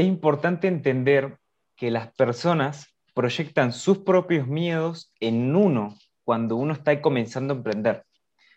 es 0.00 0.06
importante 0.06 0.66
entender 0.66 1.38
que 1.76 1.90
las 1.90 2.12
personas 2.14 2.96
proyectan 3.14 3.72
sus 3.72 3.98
propios 3.98 4.46
miedos 4.46 5.12
en 5.20 5.54
uno 5.54 5.96
cuando 6.24 6.56
uno 6.56 6.72
está 6.72 7.02
comenzando 7.02 7.52
a 7.52 7.56
emprender. 7.58 8.04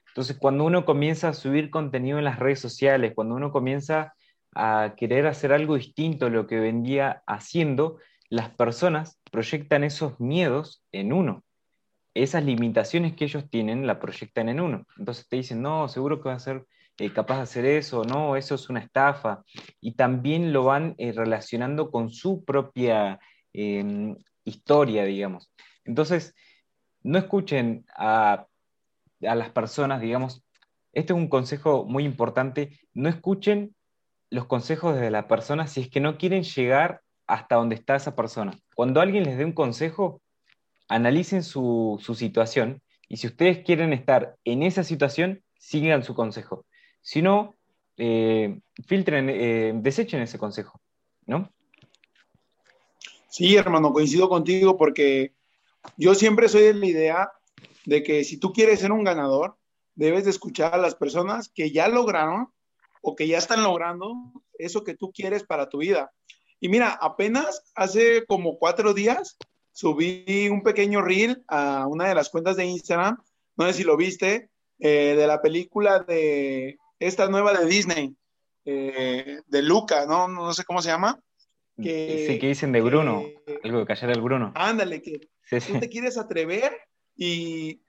Entonces, 0.08 0.38
cuando 0.38 0.64
uno 0.64 0.86
comienza 0.86 1.30
a 1.30 1.34
subir 1.34 1.70
contenido 1.70 2.18
en 2.18 2.24
las 2.24 2.40
redes 2.40 2.60
sociales, 2.60 3.14
cuando 3.16 3.36
uno 3.36 3.52
comienza 3.52 4.14
a 4.56 4.94
querer 4.96 5.28
hacer 5.28 5.52
algo 5.52 5.76
distinto 5.76 6.28
a 6.28 6.30
lo 6.30 6.48
que 6.48 6.60
vendía 6.60 7.24
haciendo, 7.26 7.98
las 8.30 8.50
personas 8.52 9.20
proyectan 9.32 9.84
esos 9.84 10.20
miedos 10.20 10.84
en 10.92 11.12
uno. 11.12 11.44
Esas 12.14 12.46
limitaciones 12.46 13.16
que 13.16 13.26
ellos 13.26 13.50
tienen 13.50 13.88
la 13.88 14.00
proyectan 14.00 14.50
en 14.50 14.62
uno. 14.62 14.86
Entonces 14.98 15.28
te 15.28 15.38
dicen, 15.38 15.62
no, 15.62 15.90
seguro 15.90 16.22
que 16.22 16.30
va 16.30 16.36
a 16.36 16.40
ser 16.40 16.66
eh, 16.98 17.12
capaz 17.12 17.38
de 17.38 17.42
hacer 17.44 17.66
eso, 17.66 18.04
no, 18.04 18.36
eso 18.36 18.56
es 18.56 18.70
una 18.70 18.80
estafa. 18.80 19.44
Y 19.82 19.94
también 19.96 20.54
lo 20.54 20.66
van 20.66 20.96
eh, 20.98 21.12
relacionando 21.12 21.92
con 21.92 22.10
su 22.10 22.44
propia 22.44 23.20
em, 23.54 24.16
historia, 24.44 25.06
digamos. 25.06 25.52
Entonces, 25.86 26.36
no 27.02 27.18
escuchen 27.18 27.86
a, 27.96 28.48
a 29.22 29.36
las 29.36 29.50
personas, 29.50 30.02
digamos, 30.02 30.44
este 30.94 31.14
es 31.14 31.18
un 31.18 31.28
consejo 31.28 31.86
muy 31.86 32.06
importante, 32.06 32.80
no 32.94 33.10
escuchen 33.10 33.76
los 34.30 34.46
consejos 34.46 34.96
de 34.96 35.12
la 35.12 35.28
persona 35.28 35.68
si 35.68 35.82
es 35.82 35.90
que 35.90 36.00
no 36.00 36.18
quieren 36.18 36.44
llegar 36.44 37.02
hasta 37.28 37.56
donde 37.56 37.76
está 37.76 37.96
esa 37.96 38.16
persona. 38.16 38.54
Cuando 38.76 39.02
alguien 39.02 39.24
les 39.24 39.38
dé 39.38 39.46
un 39.46 39.54
consejo, 39.54 40.22
analicen 40.88 41.44
su, 41.44 42.00
situación 42.16 42.82
y 43.08 43.18
si 43.18 43.28
ustedes 43.28 43.64
quieren 43.64 43.94
estar 43.94 44.36
en 44.44 44.64
esa 44.64 44.84
situación, 44.84 45.44
sigan 45.58 46.04
su 46.04 46.14
consejo. 46.16 46.66
Si 47.04 47.22
no, 47.22 47.56
eh, 47.98 48.60
filtren, 48.88 49.30
eh, 49.30 49.74
desechen 49.76 50.22
ese 50.22 50.39
consejo, 50.39 50.82
¿no? 51.28 51.52
Sí, 53.30 53.56
hermano, 53.56 53.92
coincido 53.92 54.30
contigo 54.30 54.78
porque 54.78 55.34
yo 55.98 56.16
siempre 56.16 56.48
soy 56.48 56.63
de 56.63 56.74
la 56.74 56.86
idea 56.86 57.32
de 57.86 58.02
que 58.04 58.24
si 58.24 58.38
tú 58.38 58.54
quieres 58.54 58.80
ser 58.80 58.92
un 58.92 59.04
ganador, 59.04 59.58
debes 59.96 60.24
de 60.24 60.32
escuchar 60.32 60.74
a 60.74 60.78
las 60.78 60.96
personas 60.96 61.50
que 61.54 61.72
ya 61.72 61.88
lograron 61.89 62.48
o 63.02 63.16
que 63.16 63.28
ya 63.28 63.38
están 63.38 63.63
logrando 63.63 64.16
eso 64.58 64.84
que 64.84 64.96
tú 64.96 65.12
quieres 65.12 65.44
para 65.44 65.68
tu 65.68 65.80
vida. 65.80 66.13
Y 66.62 66.70
mira, 66.70 66.98
apenas 67.02 67.63
hace 67.76 68.26
como 68.26 68.58
cuatro 68.58 68.94
días 68.94 69.38
subí 69.74 70.48
un 70.50 70.63
pequeño 70.63 71.02
reel 71.02 71.44
a 71.48 71.86
una 71.88 72.08
de 72.08 72.16
las 72.16 72.30
cuentas 72.30 72.56
de 72.56 72.66
Instagram, 72.66 73.18
no 73.58 73.66
sé 73.68 73.74
si 73.74 73.84
lo 73.84 73.98
viste, 73.98 74.50
eh, 74.80 75.16
de 75.18 75.28
la 75.28 75.42
película 75.42 76.00
de 76.00 76.78
esta 77.08 77.28
nueva 77.28 77.54
de 77.54 77.66
Disney, 77.66 78.16
eh, 78.66 79.42
de 79.46 79.62
Luca, 79.62 80.06
¿no? 80.06 80.28
No 80.28 80.54
sé 80.54 80.63
cómo 80.63 80.82
se 80.82 80.89
llama. 80.89 81.20
Que, 81.82 82.28
sí, 82.28 82.39
que 82.39 82.48
dicen 82.48 82.72
de 82.72 82.82
Bruno, 82.82 83.26
algo 83.63 83.80
de 83.80 83.86
callar 83.86 84.12
el 84.12 84.22
Bruno. 84.22 84.52
Ándale, 84.56 85.02
que 85.02 85.30
tú 85.50 85.80
te 85.80 85.89
quieres 85.89 86.18
atrever 86.18 86.72
y 87.16 87.82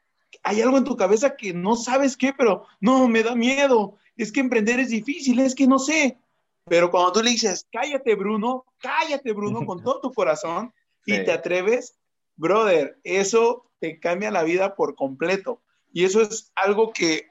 hay 0.42 0.62
algo 0.62 0.78
en 0.78 0.84
tu 0.84 0.96
cabeza 0.96 1.36
que 1.36 1.52
no 1.52 1.76
sabes 1.76 2.16
qué, 2.16 2.32
pero 2.36 2.66
no, 2.80 3.08
me 3.08 3.22
da 3.22 3.34
miedo, 3.34 3.96
es 4.16 4.32
que 4.32 4.40
emprender 4.40 4.80
es 4.80 4.88
difícil, 4.88 5.38
es 5.40 5.54
que 5.54 5.66
no 5.66 5.78
sé. 5.78 6.18
Pero 6.66 6.90
cuando 6.90 7.12
tú 7.12 7.22
le 7.22 7.30
dices, 7.30 7.66
cállate 7.70 8.14
Bruno, 8.14 8.64
cállate 8.78 9.32
Bruno 9.32 9.66
con 9.66 9.82
todo 9.84 10.00
tu 10.00 10.12
corazón 10.12 10.72
y 11.06 11.22
te 11.22 11.32
atreves, 11.32 11.98
brother, 12.36 12.98
eso 13.04 13.70
te 13.80 14.00
cambia 14.00 14.30
la 14.30 14.42
vida 14.42 14.74
por 14.74 14.94
completo. 14.94 15.60
Y 15.92 16.04
eso 16.04 16.22
es 16.22 16.50
algo 16.54 16.92
que 16.92 17.28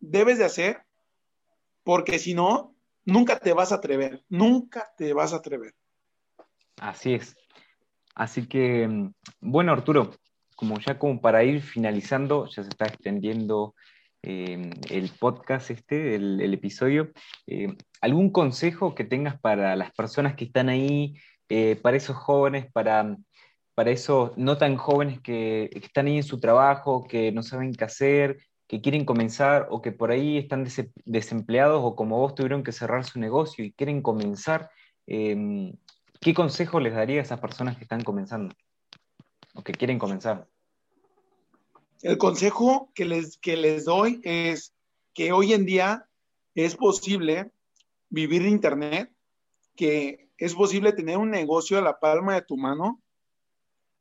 debes 0.00 0.38
de 0.38 0.44
hacer 0.44 0.85
porque 1.86 2.18
si 2.18 2.34
no, 2.34 2.74
nunca 3.04 3.38
te 3.38 3.52
vas 3.52 3.70
a 3.70 3.76
atrever, 3.76 4.24
nunca 4.28 4.92
te 4.98 5.12
vas 5.12 5.32
a 5.32 5.36
atrever. 5.36 5.72
Así 6.80 7.14
es. 7.14 7.36
Así 8.16 8.48
que, 8.48 8.88
mm, 8.88 9.12
bueno, 9.40 9.70
Arturo, 9.70 10.10
como 10.56 10.80
ya 10.80 10.98
como 10.98 11.20
para 11.20 11.44
ir 11.44 11.62
finalizando, 11.62 12.46
ya 12.46 12.64
se 12.64 12.70
está 12.70 12.86
extendiendo 12.86 13.76
eh, 14.22 14.68
el 14.90 15.10
podcast 15.10 15.70
este, 15.70 16.16
el, 16.16 16.52
episodio, 16.52 17.12
eh, 17.46 17.76
¿algún 18.00 18.30
consejo 18.32 18.96
que 18.96 19.04
tengas 19.04 19.38
para 19.38 19.76
las 19.76 19.92
personas 19.92 20.34
que 20.34 20.46
están 20.46 20.68
ahí, 20.68 21.14
eh, 21.48 21.76
para 21.76 21.98
esos 21.98 22.16
jóvenes, 22.16 22.66
para, 22.72 23.16
para 23.76 23.92
esos 23.92 24.36
no 24.36 24.58
tan 24.58 24.76
jóvenes 24.76 25.20
que, 25.20 25.70
están 25.72 26.08
ahí 26.08 26.16
en 26.16 26.24
su 26.24 26.40
trabajo, 26.40 27.06
que 27.06 27.30
no 27.30 27.44
saben 27.44 27.72
qué 27.72 27.84
hacer, 27.84 28.38
que 28.66 28.80
quieren 28.80 29.04
comenzar 29.04 29.68
o 29.70 29.80
que 29.80 29.92
por 29.92 30.10
ahí 30.10 30.38
están 30.38 30.66
desempleados 31.04 31.80
o 31.84 31.94
como 31.94 32.18
vos 32.18 32.34
tuvieron 32.34 32.64
que 32.64 32.72
cerrar 32.72 33.04
su 33.04 33.18
negocio 33.18 33.64
y 33.64 33.72
quieren 33.72 34.02
comenzar? 34.02 34.70
¿Qué 35.06 36.34
consejo 36.34 36.80
les 36.80 36.94
daría 36.94 37.20
a 37.20 37.22
esas 37.22 37.40
personas 37.40 37.76
que 37.76 37.84
están 37.84 38.02
comenzando 38.02 38.54
o 39.54 39.62
que 39.62 39.72
quieren 39.72 39.98
comenzar? 39.98 40.48
El 42.02 42.18
consejo 42.18 42.90
que 42.94 43.04
les, 43.04 43.38
que 43.38 43.56
les 43.56 43.84
doy 43.84 44.20
es 44.24 44.74
que 45.14 45.32
hoy 45.32 45.52
en 45.52 45.64
día 45.64 46.08
es 46.54 46.76
posible 46.76 47.52
vivir 48.08 48.42
de 48.42 48.48
Internet, 48.48 49.12
que 49.74 50.28
es 50.38 50.54
posible 50.54 50.92
tener 50.92 51.16
un 51.16 51.30
negocio 51.30 51.78
a 51.78 51.82
la 51.82 51.98
palma 51.98 52.34
de 52.34 52.42
tu 52.42 52.56
mano, 52.56 53.02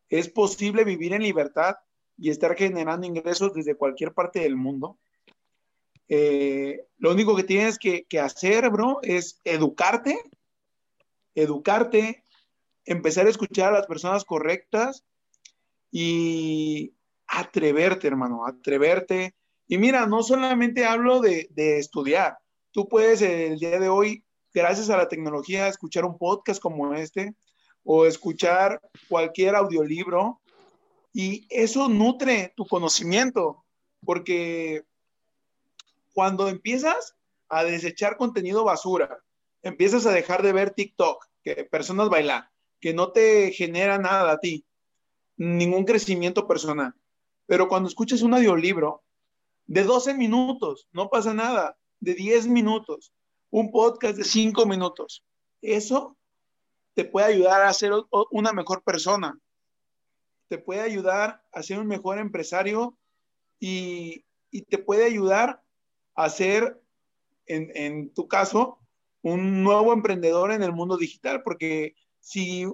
es 0.10 0.30
posible 0.30 0.84
vivir 0.84 1.14
en 1.14 1.24
libertad 1.24 1.76
y 2.18 2.30
estar 2.30 2.56
generando 2.56 3.08
ingresos 3.08 3.54
desde 3.54 3.76
cualquier 3.76 4.14
parte 4.14 4.40
del 4.40 4.56
mundo. 4.56 4.98
Eh, 6.08 6.86
lo 6.98 7.12
único 7.12 7.36
que 7.36 7.44
tienes 7.44 7.78
que, 7.80 8.06
que 8.06 8.20
hacer, 8.20 8.70
bro, 8.70 9.00
es 9.02 9.42
educarte, 9.44 10.18
educarte, 11.34 12.24
empezar 12.86 13.28
a 13.28 13.30
escuchar 13.30 13.74
a 13.74 13.78
las 13.80 13.88
personas 13.88 14.24
correctas 14.24 15.04
y 15.92 16.94
atreverte, 17.28 18.08
hermano, 18.08 18.46
atreverte. 18.46 19.36
Y 19.68 19.78
mira, 19.78 20.06
no 20.06 20.24
solamente 20.24 20.86
hablo 20.86 21.22
de, 21.22 21.50
estudiar, 21.56 22.38
tú 22.72 22.88
puedes 22.88 23.22
el 23.22 23.58
día 23.58 23.80
de 23.80 23.90
hoy, 23.90 24.24
gracias 24.54 24.90
a 24.90 24.98
la 24.98 25.08
tecnología, 25.08 25.68
escuchar 25.68 26.06
un 26.06 26.18
podcast 26.18 26.62
como 26.62 26.94
este 26.94 27.34
o 27.84 28.06
escuchar 28.06 28.80
cualquier 29.10 29.56
audiolibro 29.56 30.42
y 31.18 31.48
eso 31.50 31.88
nutre 31.88 32.52
tu 32.58 32.68
conocimiento, 32.68 33.64
porque 34.04 34.84
cuando 36.14 36.50
empiezas 36.50 37.16
a 37.48 37.64
desechar 37.64 38.18
contenido 38.18 38.66
basura, 38.66 39.24
empiezas 39.64 40.06
a 40.06 40.12
dejar 40.12 40.44
de 40.44 40.52
ver 40.52 40.72
TikTok, 40.72 41.26
que 41.42 41.64
personas 41.64 42.10
bailan, 42.10 42.44
que 42.82 42.94
no 42.94 43.14
te 43.14 43.54
genera 43.54 43.98
nada 43.98 44.34
a 44.34 44.40
ti, 44.40 44.66
ningún 45.38 45.86
crecimiento 45.86 46.50
personal. 46.50 46.94
Pero 47.46 47.70
cuando 47.70 47.88
escuchas 47.88 48.22
un 48.22 48.34
audiolibro 48.34 49.02
de 49.68 49.86
12 49.86 50.16
minutos, 50.16 50.90
no 50.92 51.10
pasa 51.10 51.34
nada, 51.34 51.78
de 52.02 52.14
10 52.14 52.48
minutos, 52.48 53.14
un 53.52 53.72
podcast 53.72 54.18
de 54.18 54.26
5 54.26 54.66
minutos, 54.66 55.24
eso 55.62 56.18
te 56.94 57.06
puede 57.06 57.28
ayudar 57.28 57.62
a 57.62 57.72
ser 57.72 57.94
una 58.32 58.52
mejor 58.52 58.84
persona, 58.84 59.40
te 60.48 60.58
puede 60.58 60.82
ayudar 60.82 61.42
a 61.52 61.64
ser 61.64 61.80
un 61.80 61.88
mejor 61.88 62.20
empresario 62.20 62.98
y, 63.60 64.24
te 64.70 64.78
puede 64.78 65.06
ayudar 65.06 65.62
a 66.16 66.30
ser, 66.30 66.82
en, 67.46 68.10
tu 68.14 68.28
caso, 68.28 68.80
un 69.22 69.64
nuevo 69.64 69.92
emprendedor 69.92 70.52
en 70.52 70.64
el 70.64 70.72
mundo 70.72 70.98
digital, 70.98 71.44
porque 71.44 71.96
si 72.22 72.66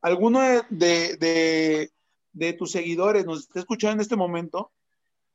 alguno 0.00 0.40
de, 0.40 1.88
de 2.32 2.52
tus 2.54 2.72
seguidores 2.72 3.24
nos 3.24 3.40
está 3.40 3.60
escuchando 3.60 3.94
en 3.94 4.00
este 4.00 4.16
momento, 4.16 4.72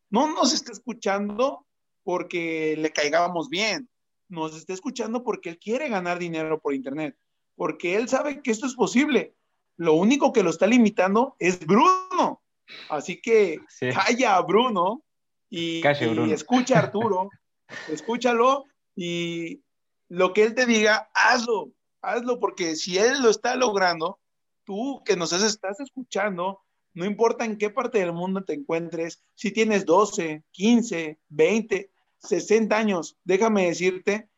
no 0.10 0.34
nos 0.34 0.54
está 0.54 0.72
escuchando 0.72 1.66
porque 2.04 2.76
le 2.78 2.92
caigamos 2.92 3.50
bien, 3.50 3.90
nos 4.30 4.56
está 4.56 4.74
escuchando 4.74 5.24
porque 5.24 5.50
él 5.50 5.60
quiere 5.60 5.90
ganar 5.90 6.20
dinero 6.20 6.60
por 6.60 6.74
Internet, 6.74 7.18
porque 7.56 7.96
él 7.96 8.10
sabe 8.10 8.42
que 8.42 8.52
esto 8.52 8.66
es 8.66 8.76
posible. 8.76 9.36
Lo 9.78 9.94
único 9.94 10.34
que 10.34 10.44
lo 10.44 10.50
está 10.50 10.68
limitando 10.68 11.36
es 11.40 11.66
Bruno. 11.66 12.42
Así 12.90 13.22
que 13.22 13.60
calla 13.94 14.36
a 14.36 14.42
Bruno 14.42 15.04
y, 15.50 15.82
y 15.82 16.32
escucha 16.32 16.76
a 16.76 16.80
Arturo, 16.84 17.30
escúchalo 17.88 18.66
y 18.96 19.62
lo 20.10 20.34
que 20.34 20.44
él 20.44 20.56
te 20.56 20.66
diga, 20.66 21.10
hazlo, 21.14 21.72
hazlo, 22.02 22.40
porque 22.40 22.76
si 22.76 22.98
él 22.98 23.22
lo 23.22 23.30
está 23.30 23.56
logrando, 23.56 24.20
tú 24.64 25.02
que 25.06 25.16
nos 25.16 25.32
estás 25.32 25.80
escuchando, 25.80 26.62
no 26.94 27.06
importa 27.06 27.46
en 27.46 27.58
qué 27.58 27.70
parte 27.70 28.00
del 28.00 28.14
mundo 28.14 28.44
te 28.44 28.54
encuentres, 28.54 29.22
si 29.36 29.52
tienes 29.52 29.86
12, 29.86 30.44
15, 30.52 31.20
20, 31.30 31.92
60 32.20 32.78
años, 32.78 33.18
déjame 33.24 33.68
decirte 33.68 34.30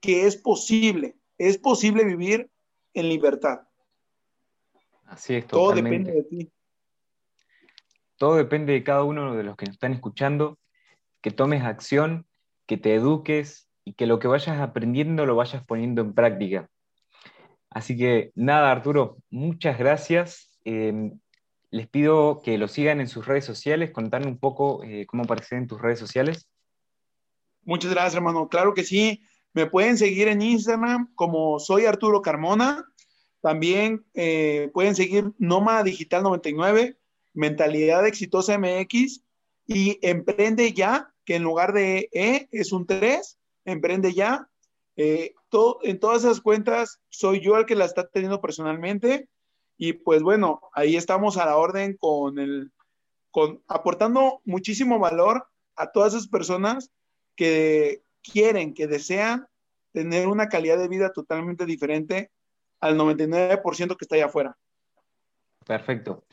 que 0.00 0.26
es 0.26 0.36
posible, 0.36 1.16
es 1.38 1.58
posible 1.58 2.04
vivir 2.04 2.50
en 2.94 3.08
libertad. 3.08 3.62
Así 5.10 5.34
es, 5.34 5.46
Todo 5.48 5.72
depende 5.72 6.12
de 6.12 6.22
ti. 6.22 6.52
Todo 8.16 8.36
depende 8.36 8.72
de 8.72 8.84
cada 8.84 9.02
uno 9.02 9.34
de 9.34 9.42
los 9.42 9.56
que 9.56 9.66
nos 9.66 9.74
están 9.74 9.92
escuchando, 9.92 10.56
que 11.20 11.32
tomes 11.32 11.64
acción, 11.64 12.26
que 12.66 12.76
te 12.76 12.94
eduques 12.94 13.68
y 13.84 13.94
que 13.94 14.06
lo 14.06 14.20
que 14.20 14.28
vayas 14.28 14.60
aprendiendo 14.60 15.26
lo 15.26 15.34
vayas 15.34 15.64
poniendo 15.64 16.00
en 16.00 16.14
práctica. 16.14 16.70
Así 17.70 17.96
que 17.96 18.30
nada, 18.36 18.70
Arturo, 18.70 19.16
muchas 19.30 19.78
gracias. 19.78 20.56
Em, 20.64 21.18
les 21.72 21.88
pido 21.88 22.40
que 22.40 22.56
lo 22.56 22.68
sigan 22.68 23.00
en 23.00 23.08
sus 23.08 23.26
redes 23.26 23.44
sociales, 23.44 23.90
contarme 23.90 24.28
un 24.28 24.38
poco 24.38 24.84
eh, 24.84 25.06
cómo 25.06 25.24
aparecen 25.24 25.58
en 25.58 25.66
tus 25.66 25.80
redes 25.80 25.98
sociales. 25.98 26.48
Muchas 27.64 27.90
gracias, 27.90 28.14
hermano. 28.14 28.48
Claro 28.48 28.74
que 28.74 28.84
sí. 28.84 29.24
Me 29.54 29.66
pueden 29.66 29.98
seguir 29.98 30.28
en 30.28 30.40
Instagram 30.40 31.12
como 31.16 31.58
soy 31.58 31.86
Arturo 31.86 32.22
Carmona. 32.22 32.84
También 33.40 34.04
eh, 34.14 34.70
pueden 34.74 34.94
seguir 34.94 35.32
Noma 35.38 35.82
Digital 35.82 36.22
99, 36.22 36.96
Mentalidad 37.32 38.06
Exitosa 38.06 38.58
MX 38.58 39.22
y 39.66 39.98
Emprende 40.02 40.72
Ya, 40.72 41.14
que 41.24 41.36
en 41.36 41.42
lugar 41.42 41.72
de 41.72 42.08
E 42.12 42.48
es 42.52 42.72
un 42.72 42.86
3, 42.86 43.38
Emprende 43.64 44.12
Ya. 44.12 44.48
Eh, 44.96 45.34
en 45.82 45.98
todas 45.98 46.24
esas 46.24 46.40
cuentas 46.40 47.00
soy 47.08 47.40
yo 47.40 47.56
el 47.56 47.66
que 47.66 47.74
la 47.74 47.86
está 47.86 48.06
teniendo 48.08 48.40
personalmente 48.40 49.28
y 49.78 49.94
pues 49.94 50.22
bueno, 50.22 50.60
ahí 50.74 50.96
estamos 50.96 51.38
a 51.38 51.46
la 51.46 51.56
orden 51.56 51.96
con 51.96 52.38
el, 52.38 52.70
con, 53.30 53.62
aportando 53.66 54.42
muchísimo 54.44 54.98
valor 54.98 55.46
a 55.74 55.90
todas 55.90 56.12
esas 56.12 56.28
personas 56.28 56.90
que 57.34 58.02
quieren, 58.22 58.74
que 58.74 58.86
desean 58.86 59.48
tener 59.92 60.28
una 60.28 60.48
calidad 60.48 60.78
de 60.78 60.88
vida 60.88 61.12
totalmente 61.12 61.64
diferente 61.64 62.30
al 62.80 62.96
99% 62.96 63.96
que 63.96 64.04
está 64.04 64.16
allá 64.16 64.26
afuera. 64.26 64.56
Perfecto. 65.66 66.24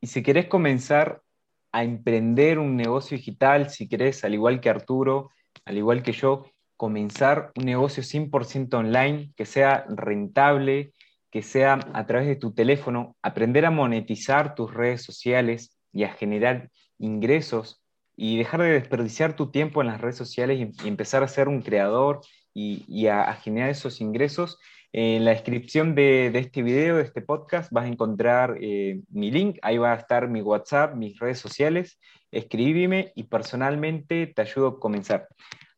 Y 0.00 0.06
si 0.06 0.22
querés 0.22 0.46
comenzar 0.46 1.22
a 1.72 1.84
emprender 1.84 2.58
un 2.58 2.76
negocio 2.76 3.16
digital, 3.16 3.70
si 3.70 3.88
querés, 3.88 4.24
al 4.24 4.34
igual 4.34 4.60
que 4.60 4.70
Arturo, 4.70 5.30
al 5.64 5.76
igual 5.76 6.02
que 6.02 6.12
yo, 6.12 6.46
comenzar 6.76 7.52
un 7.56 7.64
negocio 7.64 8.02
100% 8.02 8.74
online 8.74 9.32
que 9.36 9.44
sea 9.44 9.84
rentable, 9.88 10.92
que 11.30 11.42
sea 11.42 11.80
a 11.92 12.06
través 12.06 12.26
de 12.28 12.36
tu 12.36 12.54
teléfono, 12.54 13.16
aprender 13.22 13.66
a 13.66 13.70
monetizar 13.70 14.54
tus 14.54 14.72
redes 14.72 15.02
sociales 15.02 15.76
y 15.92 16.04
a 16.04 16.12
generar 16.12 16.70
ingresos 16.98 17.82
y 18.16 18.38
dejar 18.38 18.62
de 18.62 18.70
desperdiciar 18.70 19.36
tu 19.36 19.50
tiempo 19.50 19.80
en 19.80 19.88
las 19.88 20.00
redes 20.00 20.16
sociales 20.16 20.58
y, 20.58 20.88
empezar 20.88 21.22
a 21.22 21.28
ser 21.28 21.48
un 21.48 21.62
creador 21.62 22.20
y, 22.54 23.06
a, 23.06 23.32
generar 23.34 23.70
esos 23.70 24.00
ingresos. 24.00 24.58
En 24.92 25.24
la 25.24 25.32
descripción 25.32 25.94
de, 25.94 26.28
este 26.34 26.62
video, 26.62 26.96
de 26.96 27.02
este 27.02 27.20
podcast, 27.20 27.70
vas 27.70 27.84
a 27.84 27.88
encontrar 27.88 28.56
eh, 28.60 29.00
mi 29.10 29.30
link, 29.30 29.58
ahí 29.60 29.76
va 29.76 29.92
a 29.92 29.96
estar 29.96 30.28
mi 30.28 30.40
WhatsApp, 30.40 30.94
mis 30.94 31.18
redes 31.18 31.38
sociales, 31.38 31.98
escríbeme 32.30 33.12
y 33.14 33.24
personalmente 33.24 34.26
te 34.28 34.42
ayudo 34.42 34.68
a 34.68 34.80
comenzar. 34.80 35.28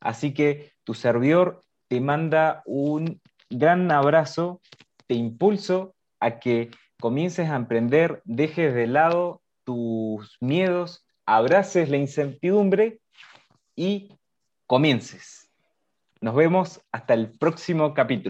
Así 0.00 0.32
que 0.32 0.72
tu 0.84 0.94
servidor 0.94 1.60
te 1.88 2.00
manda 2.00 2.62
un 2.66 3.20
gran 3.50 3.90
abrazo, 3.90 4.60
te 5.08 5.14
impulso 5.14 5.94
a 6.20 6.38
que 6.38 6.70
comiences 7.00 7.50
a 7.50 7.56
emprender, 7.56 8.22
dejes 8.24 8.74
de 8.74 8.86
lado 8.86 9.42
tus 9.64 10.36
miedos, 10.40 11.04
abraces 11.26 11.88
la 11.88 11.96
incertidumbre 11.96 13.00
y 13.74 14.16
comiences. 14.66 15.50
Nos 16.20 16.34
vemos 16.34 16.80
hasta 16.92 17.14
el 17.14 17.32
próximo 17.32 17.94
capítulo. 17.94 18.28